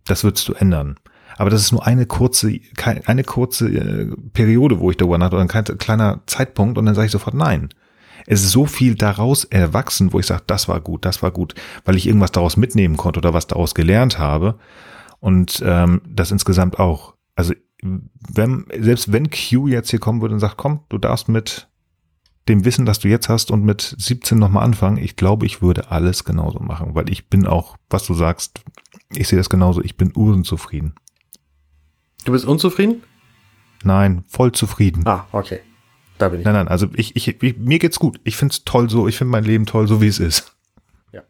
[0.06, 0.98] das würdest du ändern.
[1.38, 2.60] Aber das ist nur eine kurze,
[3.06, 7.08] eine kurze äh, Periode, wo ich darüber nachdenke, oder ein kleiner Zeitpunkt und dann sage
[7.08, 7.70] ich sofort nein.
[8.26, 11.56] Es ist so viel daraus erwachsen, wo ich sage, das war gut, das war gut,
[11.86, 14.58] weil ich irgendwas daraus mitnehmen konnte oder was daraus gelernt habe.
[15.20, 17.16] Und ähm, das insgesamt auch.
[17.36, 21.68] Also wenn, selbst wenn Q jetzt hier kommen würde und sagt, komm, du darfst mit
[22.48, 25.92] dem Wissen, das du jetzt hast und mit 17 nochmal anfangen, ich glaube, ich würde
[25.92, 28.62] alles genauso machen, weil ich bin auch, was du sagst,
[29.10, 30.94] ich sehe das genauso, ich bin urzufrieden.
[32.26, 33.04] Du bist unzufrieden?
[33.84, 35.06] Nein, voll zufrieden.
[35.06, 35.60] Ah, okay.
[36.24, 36.46] Da bin ich.
[36.46, 38.18] Nein, nein, also ich, ich, ich mir geht's gut.
[38.24, 40.56] Ich find's toll so, ich finde mein Leben toll, so wie es ist.
[41.12, 41.22] Ja.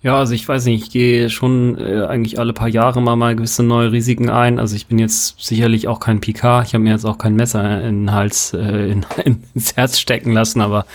[0.00, 3.36] Ja, also ich weiß nicht, ich gehe schon äh, eigentlich alle paar Jahre mal mal
[3.36, 4.58] gewisse neue Risiken ein.
[4.58, 7.82] Also ich bin jetzt sicherlich auch kein PK, ich habe mir jetzt auch kein Messer
[7.82, 9.04] in den Hals, äh, in,
[9.52, 10.86] ins Herz stecken lassen, aber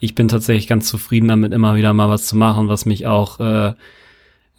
[0.00, 3.38] ich bin tatsächlich ganz zufrieden damit, immer wieder mal was zu machen, was mich auch
[3.38, 3.74] äh,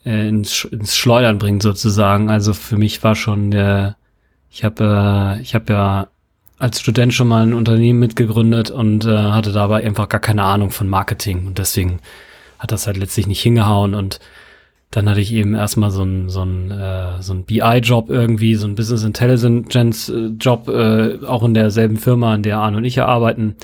[0.06, 2.30] äh, ins, ins Schleudern bringt sozusagen.
[2.30, 3.98] Also für mich war schon der,
[4.56, 6.08] ich habe äh, ich habe ja
[6.58, 10.72] als Student schon mal ein Unternehmen mitgegründet und äh, hatte dabei einfach gar keine Ahnung
[10.72, 12.00] von Marketing und deswegen
[12.58, 14.22] hat das halt letztlich nicht hingehauen und
[14.92, 18.66] dann hatte ich eben erstmal so ein so ein äh, so ein BI-Job irgendwie, so
[18.66, 23.58] ein Business Intelligence-Job, äh, auch in derselben Firma, an der Arne und ich ja arbeiten.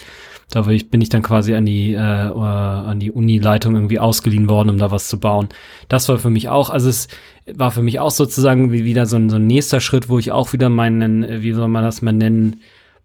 [0.52, 4.78] Da bin ich dann quasi an die, äh, an die Uni-Leitung irgendwie ausgeliehen worden, um
[4.78, 5.50] da was zu bauen.
[5.88, 7.08] Das war für mich auch, also es
[7.54, 10.32] war für mich auch sozusagen wie wieder so ein, so ein nächster Schritt, wo ich
[10.32, 12.62] auch wieder meinen, wie soll man das mal nennen,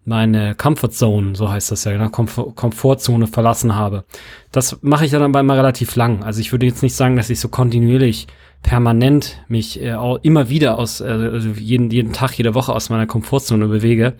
[0.07, 4.05] meine Comfort Zone, so heißt das ja, genau, Komfort Komfortzone verlassen habe.
[4.53, 6.23] Das mache ich dann aber immer relativ lang.
[6.23, 8.27] Also ich würde jetzt nicht sagen, dass ich so kontinuierlich
[8.63, 12.89] permanent mich äh, auch immer wieder aus, äh, also jeden, jeden Tag, jede Woche aus
[12.89, 14.13] meiner Komfortzone bewege.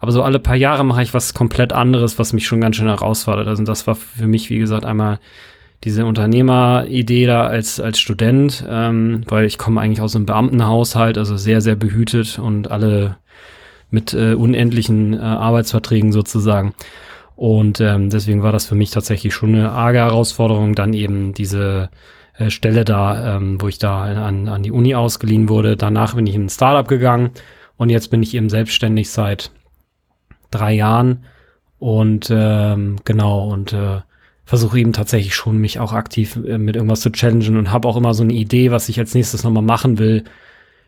[0.00, 2.86] Aber so alle paar Jahre mache ich was komplett anderes, was mich schon ganz schön
[2.86, 3.48] herausfordert.
[3.48, 5.18] Also das war für mich, wie gesagt, einmal
[5.84, 11.36] diese Unternehmeridee da als, als Student, ähm, weil ich komme eigentlich aus einem Beamtenhaushalt, also
[11.36, 13.16] sehr, sehr behütet und alle
[13.90, 16.74] mit äh, unendlichen äh, Arbeitsverträgen sozusagen.
[17.36, 21.90] Und ähm, deswegen war das für mich tatsächlich schon eine arge Herausforderung, dann eben diese
[22.36, 25.76] äh, Stelle da, ähm, wo ich da an, an die Uni ausgeliehen wurde.
[25.76, 27.30] Danach bin ich in ein Startup gegangen
[27.76, 29.52] und jetzt bin ich eben selbstständig seit
[30.50, 31.24] drei Jahren
[31.78, 34.00] und ähm, genau und äh,
[34.44, 37.96] versuche eben tatsächlich schon mich auch aktiv äh, mit irgendwas zu challengen und habe auch
[37.96, 40.24] immer so eine Idee, was ich als nächstes nochmal machen will.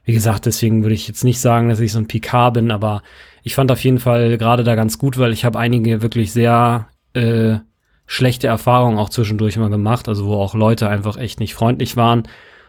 [0.05, 3.03] Wie gesagt, deswegen würde ich jetzt nicht sagen, dass ich so ein PK bin, aber
[3.43, 6.89] ich fand auf jeden Fall gerade da ganz gut, weil ich habe einige wirklich sehr
[7.13, 7.59] äh,
[8.07, 12.25] schlechte Erfahrungen auch zwischendurch mal gemacht, also wo auch Leute einfach echt nicht freundlich waren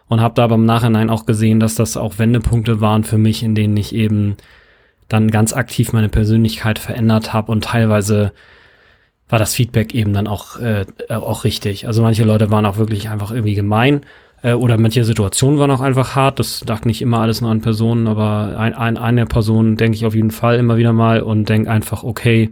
[0.08, 3.44] und habe da aber im Nachhinein auch gesehen, dass das auch Wendepunkte waren für mich,
[3.44, 4.36] in denen ich eben
[5.12, 8.32] dann ganz aktiv meine Persönlichkeit verändert habe und teilweise
[9.30, 11.88] war das Feedback eben dann auch, äh, auch richtig.
[11.88, 14.02] Also manche Leute waren auch wirklich einfach irgendwie gemein
[14.44, 16.40] äh, oder manche Situationen waren auch einfach hart.
[16.40, 20.06] Das lag nicht immer alles nur an Personen, aber ein, ein, eine Person denke ich
[20.06, 22.52] auf jeden Fall immer wieder mal und denke einfach, okay,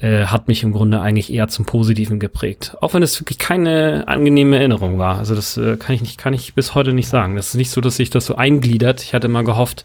[0.00, 2.76] äh, hat mich im Grunde eigentlich eher zum Positiven geprägt.
[2.80, 5.18] Auch wenn es wirklich keine angenehme Erinnerung war.
[5.18, 7.34] Also das äh, kann ich nicht, kann ich bis heute nicht sagen.
[7.34, 9.02] Das ist nicht so, dass sich das so eingliedert.
[9.02, 9.84] Ich hatte mal gehofft,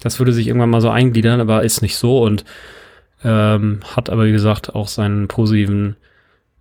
[0.00, 2.44] das würde sich irgendwann mal so eingliedern, aber ist nicht so und
[3.24, 5.96] ähm, hat aber, wie gesagt, auch seinen positiven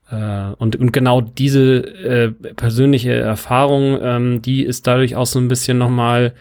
[0.10, 5.48] äh, und, und genau diese äh, persönliche Erfahrung, ähm, die ist dadurch auch so ein
[5.48, 6.34] bisschen nochmal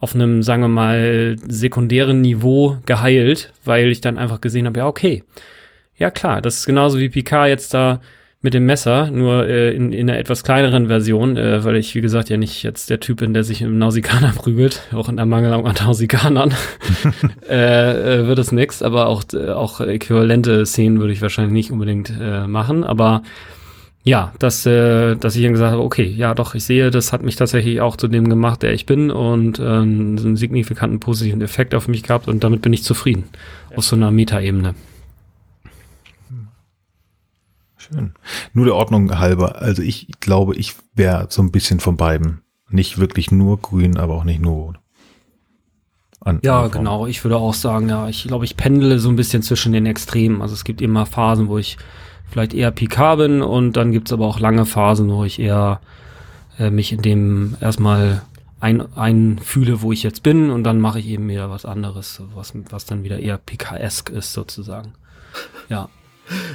[0.00, 4.86] auf einem, sagen wir mal, sekundären Niveau geheilt, weil ich dann einfach gesehen habe, ja,
[4.86, 5.24] okay,
[5.96, 8.00] ja klar, das ist genauso wie Picard jetzt da
[8.40, 12.00] mit dem Messer, nur äh, in, in einer etwas kleineren Version, äh, weil ich, wie
[12.00, 15.26] gesagt, ja nicht jetzt der Typ bin, der sich im Nausikaner prügelt, auch in der
[15.26, 16.54] Mangel an Nausikanern,
[17.48, 21.72] äh, äh, wird es nix, aber auch, äh, auch äquivalente Szenen würde ich wahrscheinlich nicht
[21.72, 23.22] unbedingt äh, machen, aber
[24.04, 27.22] ja, dass, äh, dass ich dann gesagt habe, okay, ja doch, ich sehe, das hat
[27.22, 31.74] mich tatsächlich auch zu dem gemacht, der ich bin und ähm, einen signifikanten positiven Effekt
[31.74, 33.24] auf mich gehabt und damit bin ich zufrieden,
[33.70, 33.78] ja.
[33.78, 34.76] auf so einer Metaebene.
[37.88, 38.12] Schön.
[38.52, 39.60] Nur der Ordnung halber.
[39.60, 42.42] Also ich glaube, ich wäre so ein bisschen von beiden.
[42.70, 44.76] Nicht wirklich nur grün, aber auch nicht nur rot.
[46.20, 47.06] An ja, genau.
[47.06, 50.42] Ich würde auch sagen, ja, ich glaube, ich pendele so ein bisschen zwischen den Extremen.
[50.42, 51.78] Also es gibt immer Phasen, wo ich
[52.28, 55.80] vielleicht eher PK bin und dann gibt's aber auch lange Phasen, wo ich eher
[56.58, 58.22] äh, mich in dem erstmal
[58.60, 62.52] ein, einfühle, wo ich jetzt bin und dann mache ich eben wieder was anderes, was,
[62.70, 64.92] was dann wieder eher PK-esk ist sozusagen.
[65.68, 65.88] Ja.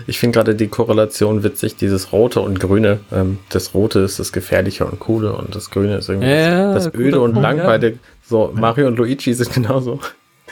[0.07, 2.99] Ich finde gerade die Korrelation witzig, dieses Rote und Grüne.
[3.11, 6.93] Ähm, das Rote ist das Gefährliche und Coole und das Grüne ist irgendwie ja, das
[6.93, 7.99] Öde und Langweilige.
[8.26, 9.99] So, Mario und Luigi sind genauso.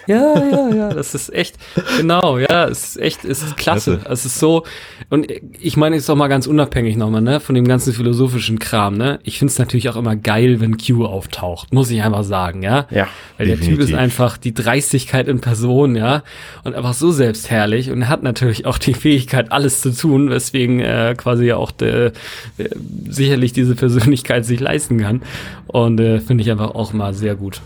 [0.08, 1.56] Ja, ja, ja, das ist echt,
[1.98, 3.98] genau, ja, es ist echt, es ist klasse.
[3.98, 4.12] klasse.
[4.12, 4.64] Es ist so,
[5.10, 5.28] und
[5.60, 8.98] ich meine, es ist auch mal ganz unabhängig nochmal, ne, von dem ganzen philosophischen Kram,
[8.98, 9.20] ne.
[9.24, 12.88] Ich finde es natürlich auch immer geil, wenn Q auftaucht, muss ich einfach sagen, ja.
[12.90, 13.08] Ja.
[13.38, 13.78] Weil definitiv.
[13.78, 16.24] der Typ ist einfach die Dreistigkeit in Person, ja,
[16.64, 20.80] und einfach so selbstherrlich und er hat natürlich auch die Fähigkeit, alles zu tun, weswegen
[20.80, 22.12] er quasi ja auch de,
[22.58, 22.70] äh,
[23.10, 25.22] sicherlich diese Persönlichkeit sich leisten kann.
[25.68, 27.62] Und äh, finde ich einfach auch mal sehr gut.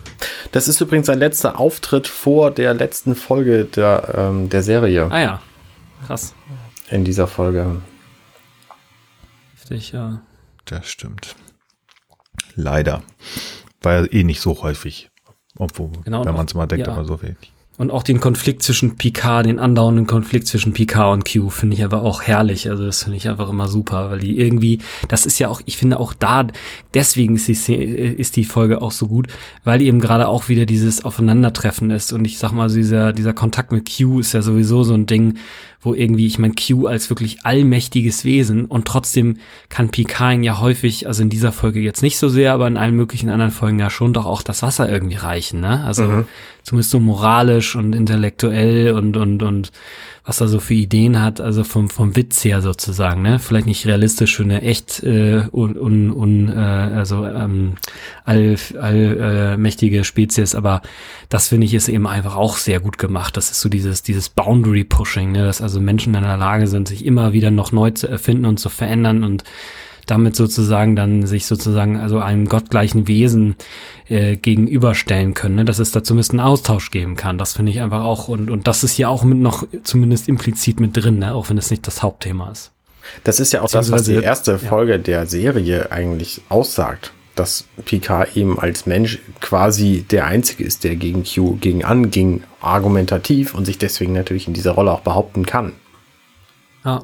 [0.52, 5.12] Das ist übrigens sein letzter Auftritt vor der letzten Folge der, ähm, der Serie.
[5.12, 5.42] Ah ja,
[6.08, 6.34] krass.
[6.90, 7.84] In dieser Folge.
[9.54, 10.24] Heftig, ja.
[10.66, 11.36] Das stimmt.
[12.56, 13.04] Leider.
[13.84, 15.12] War ja eh nicht so häufig.
[15.60, 16.94] Obwohl, genau, wenn man es mal denkt, ja.
[16.94, 17.52] aber so wenig.
[17.78, 21.84] Und auch den Konflikt zwischen Picard, den andauernden Konflikt zwischen Picard und Q finde ich
[21.84, 22.70] aber auch herrlich.
[22.70, 25.76] Also das finde ich einfach immer super, weil die irgendwie, das ist ja auch, ich
[25.76, 26.48] finde auch da,
[26.94, 29.28] deswegen ist die, ist die Folge auch so gut,
[29.66, 32.14] weil eben gerade auch wieder dieses Aufeinandertreffen ist.
[32.14, 35.38] Und ich sag mal, dieser, dieser Kontakt mit Q ist ja sowieso so ein Ding,
[35.82, 39.38] wo irgendwie, ich meine, Q als wirklich allmächtiges Wesen und trotzdem
[39.70, 42.78] kann Picard ihn ja häufig, also in dieser Folge jetzt nicht so sehr, aber in
[42.78, 45.84] allen möglichen anderen Folgen ja schon doch auch das Wasser irgendwie reichen, ne?
[45.84, 46.26] Also mhm.
[46.64, 49.72] zumindest so moralisch und intellektuell und, und, und
[50.26, 53.38] was er so für Ideen hat, also vom, vom Witz her sozusagen, ne?
[53.38, 57.76] Vielleicht nicht realistisch für eine echt äh, un, un, un, äh, also ähm,
[58.24, 60.82] all, allmächtige äh, Spezies, aber
[61.30, 63.38] das finde ich ist eben einfach auch sehr gut gemacht.
[63.38, 65.46] Das ist so dieses, dieses Boundary Pushing, ne?
[65.46, 68.60] dass also Menschen in der Lage sind, sich immer wieder noch neu zu erfinden und
[68.60, 69.44] zu verändern und
[70.06, 73.56] damit sozusagen dann sich sozusagen also einem gottgleichen Wesen
[74.08, 75.66] äh, gegenüberstellen können, ne?
[75.66, 77.38] dass es da zumindest einen Austausch geben kann.
[77.38, 80.80] Das finde ich einfach auch und und das ist hier auch mit noch zumindest implizit
[80.80, 81.34] mit drin, ne?
[81.34, 82.72] auch wenn es nicht das Hauptthema ist.
[83.24, 84.98] Das ist ja auch das, was die erste Folge ja.
[84.98, 91.24] der Serie eigentlich aussagt, dass Picard eben als Mensch quasi der Einzige ist, der gegen
[91.24, 95.74] Q gegen anging, argumentativ und sich deswegen natürlich in dieser Rolle auch behaupten kann.
[96.84, 97.04] Ja,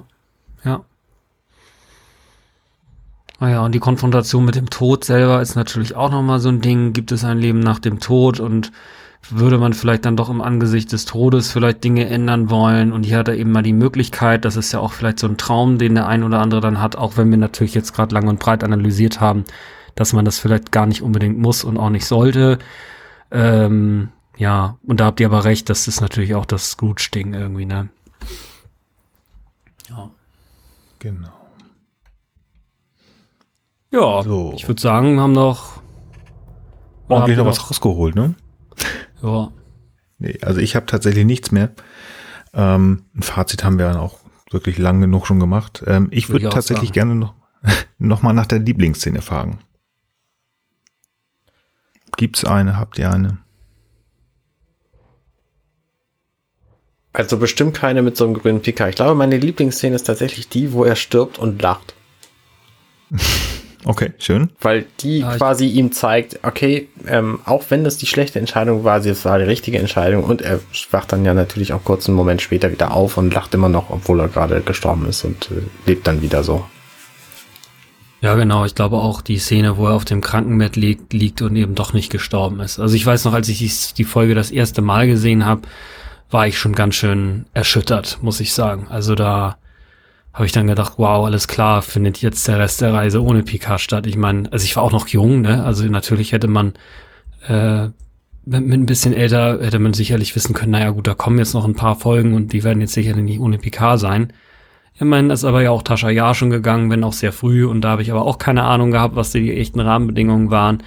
[0.63, 0.83] ja.
[3.41, 6.93] Naja, und die Konfrontation mit dem Tod selber ist natürlich auch nochmal so ein Ding.
[6.93, 8.71] Gibt es ein Leben nach dem Tod und
[9.31, 12.93] würde man vielleicht dann doch im Angesicht des Todes vielleicht Dinge ändern wollen?
[12.93, 15.37] Und hier hat er eben mal die Möglichkeit, das ist ja auch vielleicht so ein
[15.37, 18.27] Traum, den der ein oder andere dann hat, auch wenn wir natürlich jetzt gerade lang
[18.27, 19.43] und breit analysiert haben,
[19.95, 22.59] dass man das vielleicht gar nicht unbedingt muss und auch nicht sollte.
[23.31, 27.65] Ähm, ja, und da habt ihr aber recht, das ist natürlich auch das Scrooge-Ding irgendwie,
[27.65, 27.89] ne?
[29.89, 30.11] Ja.
[30.99, 31.40] Genau.
[33.91, 34.53] Ja, so.
[34.55, 35.81] ich würde sagen, haben doch
[37.09, 38.35] ordentlich noch was rausgeholt, ne?
[39.21, 39.51] Ja.
[40.17, 41.71] Nee, also ich habe tatsächlich nichts mehr.
[42.53, 44.19] Ähm, ein Fazit haben wir dann auch
[44.49, 45.83] wirklich lang genug schon gemacht.
[45.87, 46.93] Ähm, ich würde würd tatsächlich sagen.
[46.93, 47.33] gerne noch,
[47.97, 49.59] noch mal nach der Lieblingsszene fragen.
[52.17, 52.77] Gibt's eine?
[52.77, 53.39] Habt ihr eine?
[57.13, 58.87] Also bestimmt keine mit so einem grünen Pika.
[58.87, 61.93] Ich glaube, meine Lieblingsszene ist tatsächlich die, wo er stirbt und lacht.
[63.83, 64.51] Okay, schön.
[64.61, 69.03] Weil die ja, quasi ihm zeigt, okay, ähm, auch wenn das die schlechte Entscheidung war,
[69.03, 70.59] es war die richtige Entscheidung und er
[70.91, 73.89] wacht dann ja natürlich auch kurz einen Moment später wieder auf und lacht immer noch,
[73.89, 76.63] obwohl er gerade gestorben ist und äh, lebt dann wieder so.
[78.21, 78.65] Ja, genau.
[78.65, 81.93] Ich glaube auch die Szene, wo er auf dem Krankenbett liegt, liegt und eben doch
[81.93, 82.79] nicht gestorben ist.
[82.79, 85.63] Also ich weiß noch, als ich die, die Folge das erste Mal gesehen habe,
[86.29, 88.87] war ich schon ganz schön erschüttert, muss ich sagen.
[88.89, 89.57] Also da
[90.33, 93.81] habe ich dann gedacht, wow, alles klar, findet jetzt der Rest der Reise ohne Picard
[93.81, 94.07] statt.
[94.07, 95.63] Ich meine, also ich war auch noch jung, ne?
[95.63, 96.73] Also natürlich hätte man
[97.47, 97.89] äh,
[98.45, 101.53] mit, mit ein bisschen älter hätte man sicherlich wissen können, naja gut, da kommen jetzt
[101.53, 104.33] noch ein paar Folgen und die werden jetzt sicherlich nicht ohne Picard sein.
[104.95, 107.81] Ich meine, ist aber ja auch Tascha Ja schon gegangen, wenn auch sehr früh und
[107.81, 110.83] da habe ich aber auch keine Ahnung gehabt, was die echten Rahmenbedingungen waren.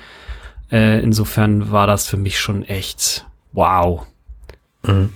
[0.70, 4.06] Äh, insofern war das für mich schon echt wow.
[4.86, 5.10] Mhm.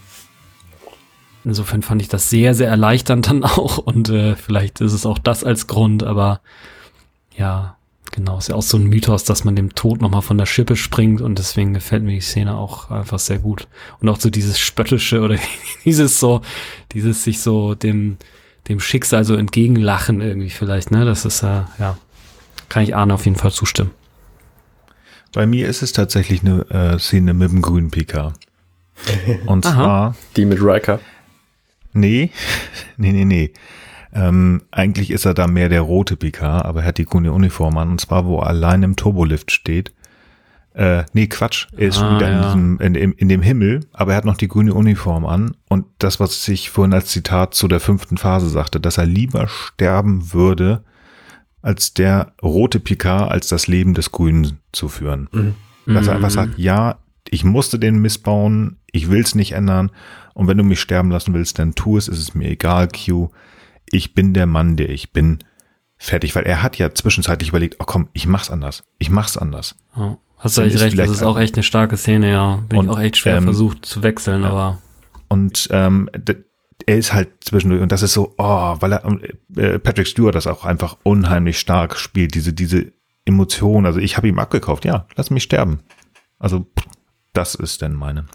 [1.44, 5.18] Insofern fand ich das sehr, sehr erleichternd dann auch und äh, vielleicht ist es auch
[5.18, 6.40] das als Grund, aber
[7.36, 7.76] ja,
[8.10, 10.76] genau, ist ja auch so ein Mythos, dass man dem Tod nochmal von der Schippe
[10.76, 13.68] springt und deswegen gefällt mir die Szene auch einfach sehr gut.
[14.00, 15.36] Und auch so dieses Spöttische oder
[15.84, 16.42] dieses so,
[16.92, 18.16] dieses sich so dem,
[18.68, 21.96] dem Schicksal so entgegenlachen irgendwie vielleicht, ne, das ist äh, ja,
[22.68, 23.92] kann ich Arne auf jeden Fall zustimmen.
[25.32, 28.32] Bei mir ist es tatsächlich eine äh, Szene mit dem grünen PK.
[29.46, 30.98] Und zwar die mit Riker.
[31.92, 32.30] Nee,
[32.96, 33.52] nee, nee, nee.
[34.12, 37.76] Ähm, eigentlich ist er da mehr der rote PK, aber er hat die grüne Uniform
[37.78, 37.90] an.
[37.90, 39.92] Und zwar, wo er allein im Turbolift steht.
[40.74, 41.66] Äh, nee, Quatsch.
[41.76, 42.36] Er ist ah, wieder ja.
[42.36, 45.56] in, diesem, in, in, in, dem Himmel, aber er hat noch die grüne Uniform an.
[45.68, 49.48] Und das, was ich vorhin als Zitat zu der fünften Phase sagte, dass er lieber
[49.48, 50.84] sterben würde,
[51.62, 55.28] als der rote Picard, als das Leben des Grünen zu führen.
[55.32, 55.54] Mhm.
[55.86, 56.98] Dass er einfach sagt, ja,
[57.30, 59.90] ich musste den missbauen, ich will es nicht ändern.
[60.34, 63.30] Und wenn du mich sterben lassen willst, dann tu es, ist es mir egal, Q.
[63.90, 65.38] Ich bin der Mann, der ich bin.
[65.96, 68.84] Fertig, weil er hat ja zwischenzeitlich überlegt, oh komm, ich mach's anders.
[68.98, 69.74] Ich mach's anders.
[69.96, 72.62] Ja, hast du eigentlich recht, das ist auch echt eine starke Szene, ja.
[72.68, 74.50] Bin und, ich auch echt schwer ähm, versucht zu wechseln, ja.
[74.50, 74.78] aber.
[75.28, 76.08] Und ähm,
[76.86, 79.04] er ist halt zwischendurch und das ist so, oh, weil er
[79.56, 82.92] äh, Patrick Stewart das auch einfach unheimlich stark spielt, diese diese
[83.24, 83.84] Emotion.
[83.84, 85.80] Also ich habe ihm abgekauft, ja, lass mich sterben.
[86.38, 86.66] Also
[87.38, 88.26] das ist denn meine.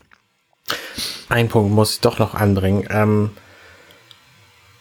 [1.28, 2.88] Ein Punkt muss ich doch noch anbringen.
[2.90, 3.32] Ähm,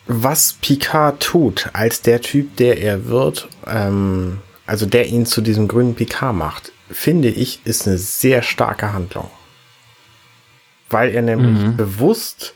[0.06, 5.66] was Picard tut als der Typ, der er wird, ähm, also der ihn zu diesem
[5.66, 9.28] grünen Picard macht, finde ich, ist eine sehr starke Handlung.
[10.88, 11.76] Weil er nämlich mhm.
[11.76, 12.54] bewusst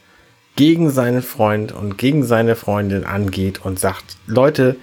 [0.55, 4.77] gegen seinen Freund und gegen seine Freundin angeht und sagt, Leute,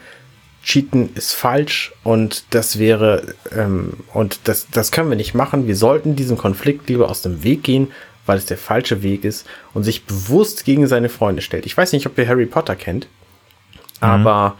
[0.63, 5.67] Cheaten ist falsch und das wäre, ähm, und das, das können wir nicht machen.
[5.67, 7.91] Wir sollten diesem Konflikt lieber aus dem Weg gehen,
[8.25, 11.65] weil es der falsche Weg ist und sich bewusst gegen seine Freunde stellt.
[11.65, 13.07] Ich weiß nicht, ob ihr Harry Potter kennt,
[13.99, 14.07] mhm.
[14.07, 14.57] aber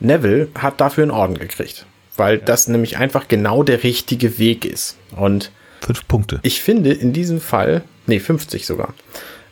[0.00, 1.86] Neville hat dafür einen Orden gekriegt,
[2.16, 2.44] weil ja.
[2.44, 4.98] das nämlich einfach genau der richtige Weg ist.
[5.16, 6.40] Und fünf Punkte.
[6.42, 8.92] Ich finde in diesem Fall, nee, 50 sogar.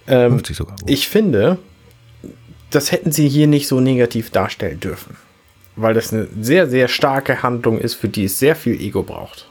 [0.07, 0.77] Ähm, 50 sogar.
[0.77, 0.91] Gut.
[0.91, 1.57] Ich finde,
[2.69, 5.17] das hätten sie hier nicht so negativ darstellen dürfen
[5.77, 9.49] weil das eine sehr, sehr starke Handlung ist, für die es sehr viel Ego braucht.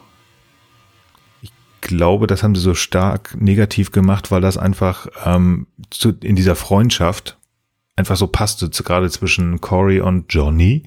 [1.41, 1.51] Ich
[1.81, 6.55] glaube, das haben sie so stark negativ gemacht, weil das einfach ähm, zu, in dieser
[6.55, 7.37] Freundschaft
[7.95, 10.83] einfach so passte, gerade zwischen Corey und Johnny,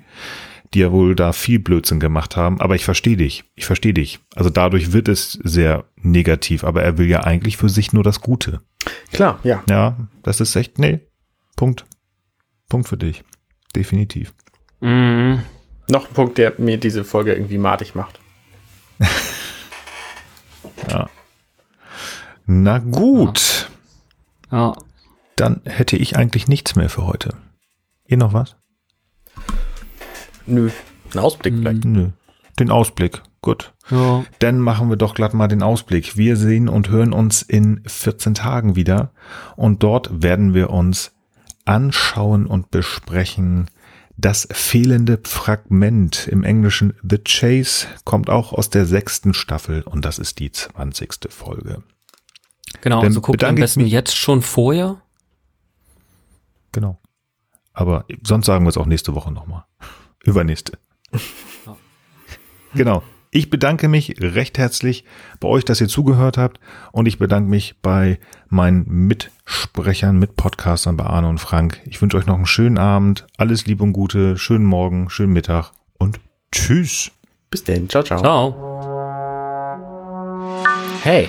[0.74, 2.60] die ja wohl da viel Blödsinn gemacht haben.
[2.60, 3.44] Aber ich verstehe dich.
[3.54, 4.18] Ich verstehe dich.
[4.34, 8.20] Also dadurch wird es sehr negativ, aber er will ja eigentlich für sich nur das
[8.20, 8.60] Gute.
[9.12, 9.62] Klar, ja.
[9.68, 11.00] Ja, das ist echt, nee,
[11.56, 11.86] Punkt.
[12.68, 13.24] Punkt für dich.
[13.74, 14.34] Definitiv.
[14.80, 15.42] Mhm.
[15.88, 18.20] Noch ein Punkt, der mir diese Folge irgendwie madig macht.
[20.90, 21.08] ja.
[22.46, 23.70] Na gut.
[24.50, 24.74] Ja.
[25.36, 27.36] Dann hätte ich eigentlich nichts mehr für heute.
[28.06, 28.56] Ihr noch was?
[30.46, 30.70] Nö.
[31.12, 31.84] Ein Ausblick vielleicht.
[31.84, 32.10] Nö.
[32.58, 33.22] Den Ausblick.
[33.40, 33.72] Gut.
[33.90, 34.24] Ja.
[34.40, 36.16] Dann machen wir doch glatt mal den Ausblick.
[36.16, 39.12] Wir sehen und hören uns in 14 Tagen wieder.
[39.56, 41.12] Und dort werden wir uns
[41.64, 43.68] anschauen und besprechen,
[44.18, 50.18] das fehlende Fragment im Englischen The Chase kommt auch aus der sechsten Staffel und das
[50.18, 51.84] ist die zwanzigste Folge.
[52.80, 55.00] Genau, Dann also guckt am besten jetzt schon vorher.
[56.72, 56.98] Genau.
[57.72, 59.64] Aber sonst sagen wir es auch nächste Woche nochmal.
[60.24, 60.78] Übernächste.
[61.64, 61.76] Ja.
[62.74, 63.02] Genau.
[63.30, 65.04] Ich bedanke mich recht herzlich
[65.38, 66.60] bei euch, dass ihr zugehört habt
[66.92, 68.18] und ich bedanke mich bei
[68.48, 71.80] meinen Mitsprechern, Mitpodcastern, bei Arne und Frank.
[71.84, 75.72] Ich wünsche euch noch einen schönen Abend, alles Liebe und Gute, schönen Morgen, schönen Mittag
[75.98, 76.20] und
[76.52, 77.10] tschüss.
[77.50, 78.20] Bis denn, ciao, ciao.
[78.20, 78.54] Ciao.
[81.02, 81.28] Hey,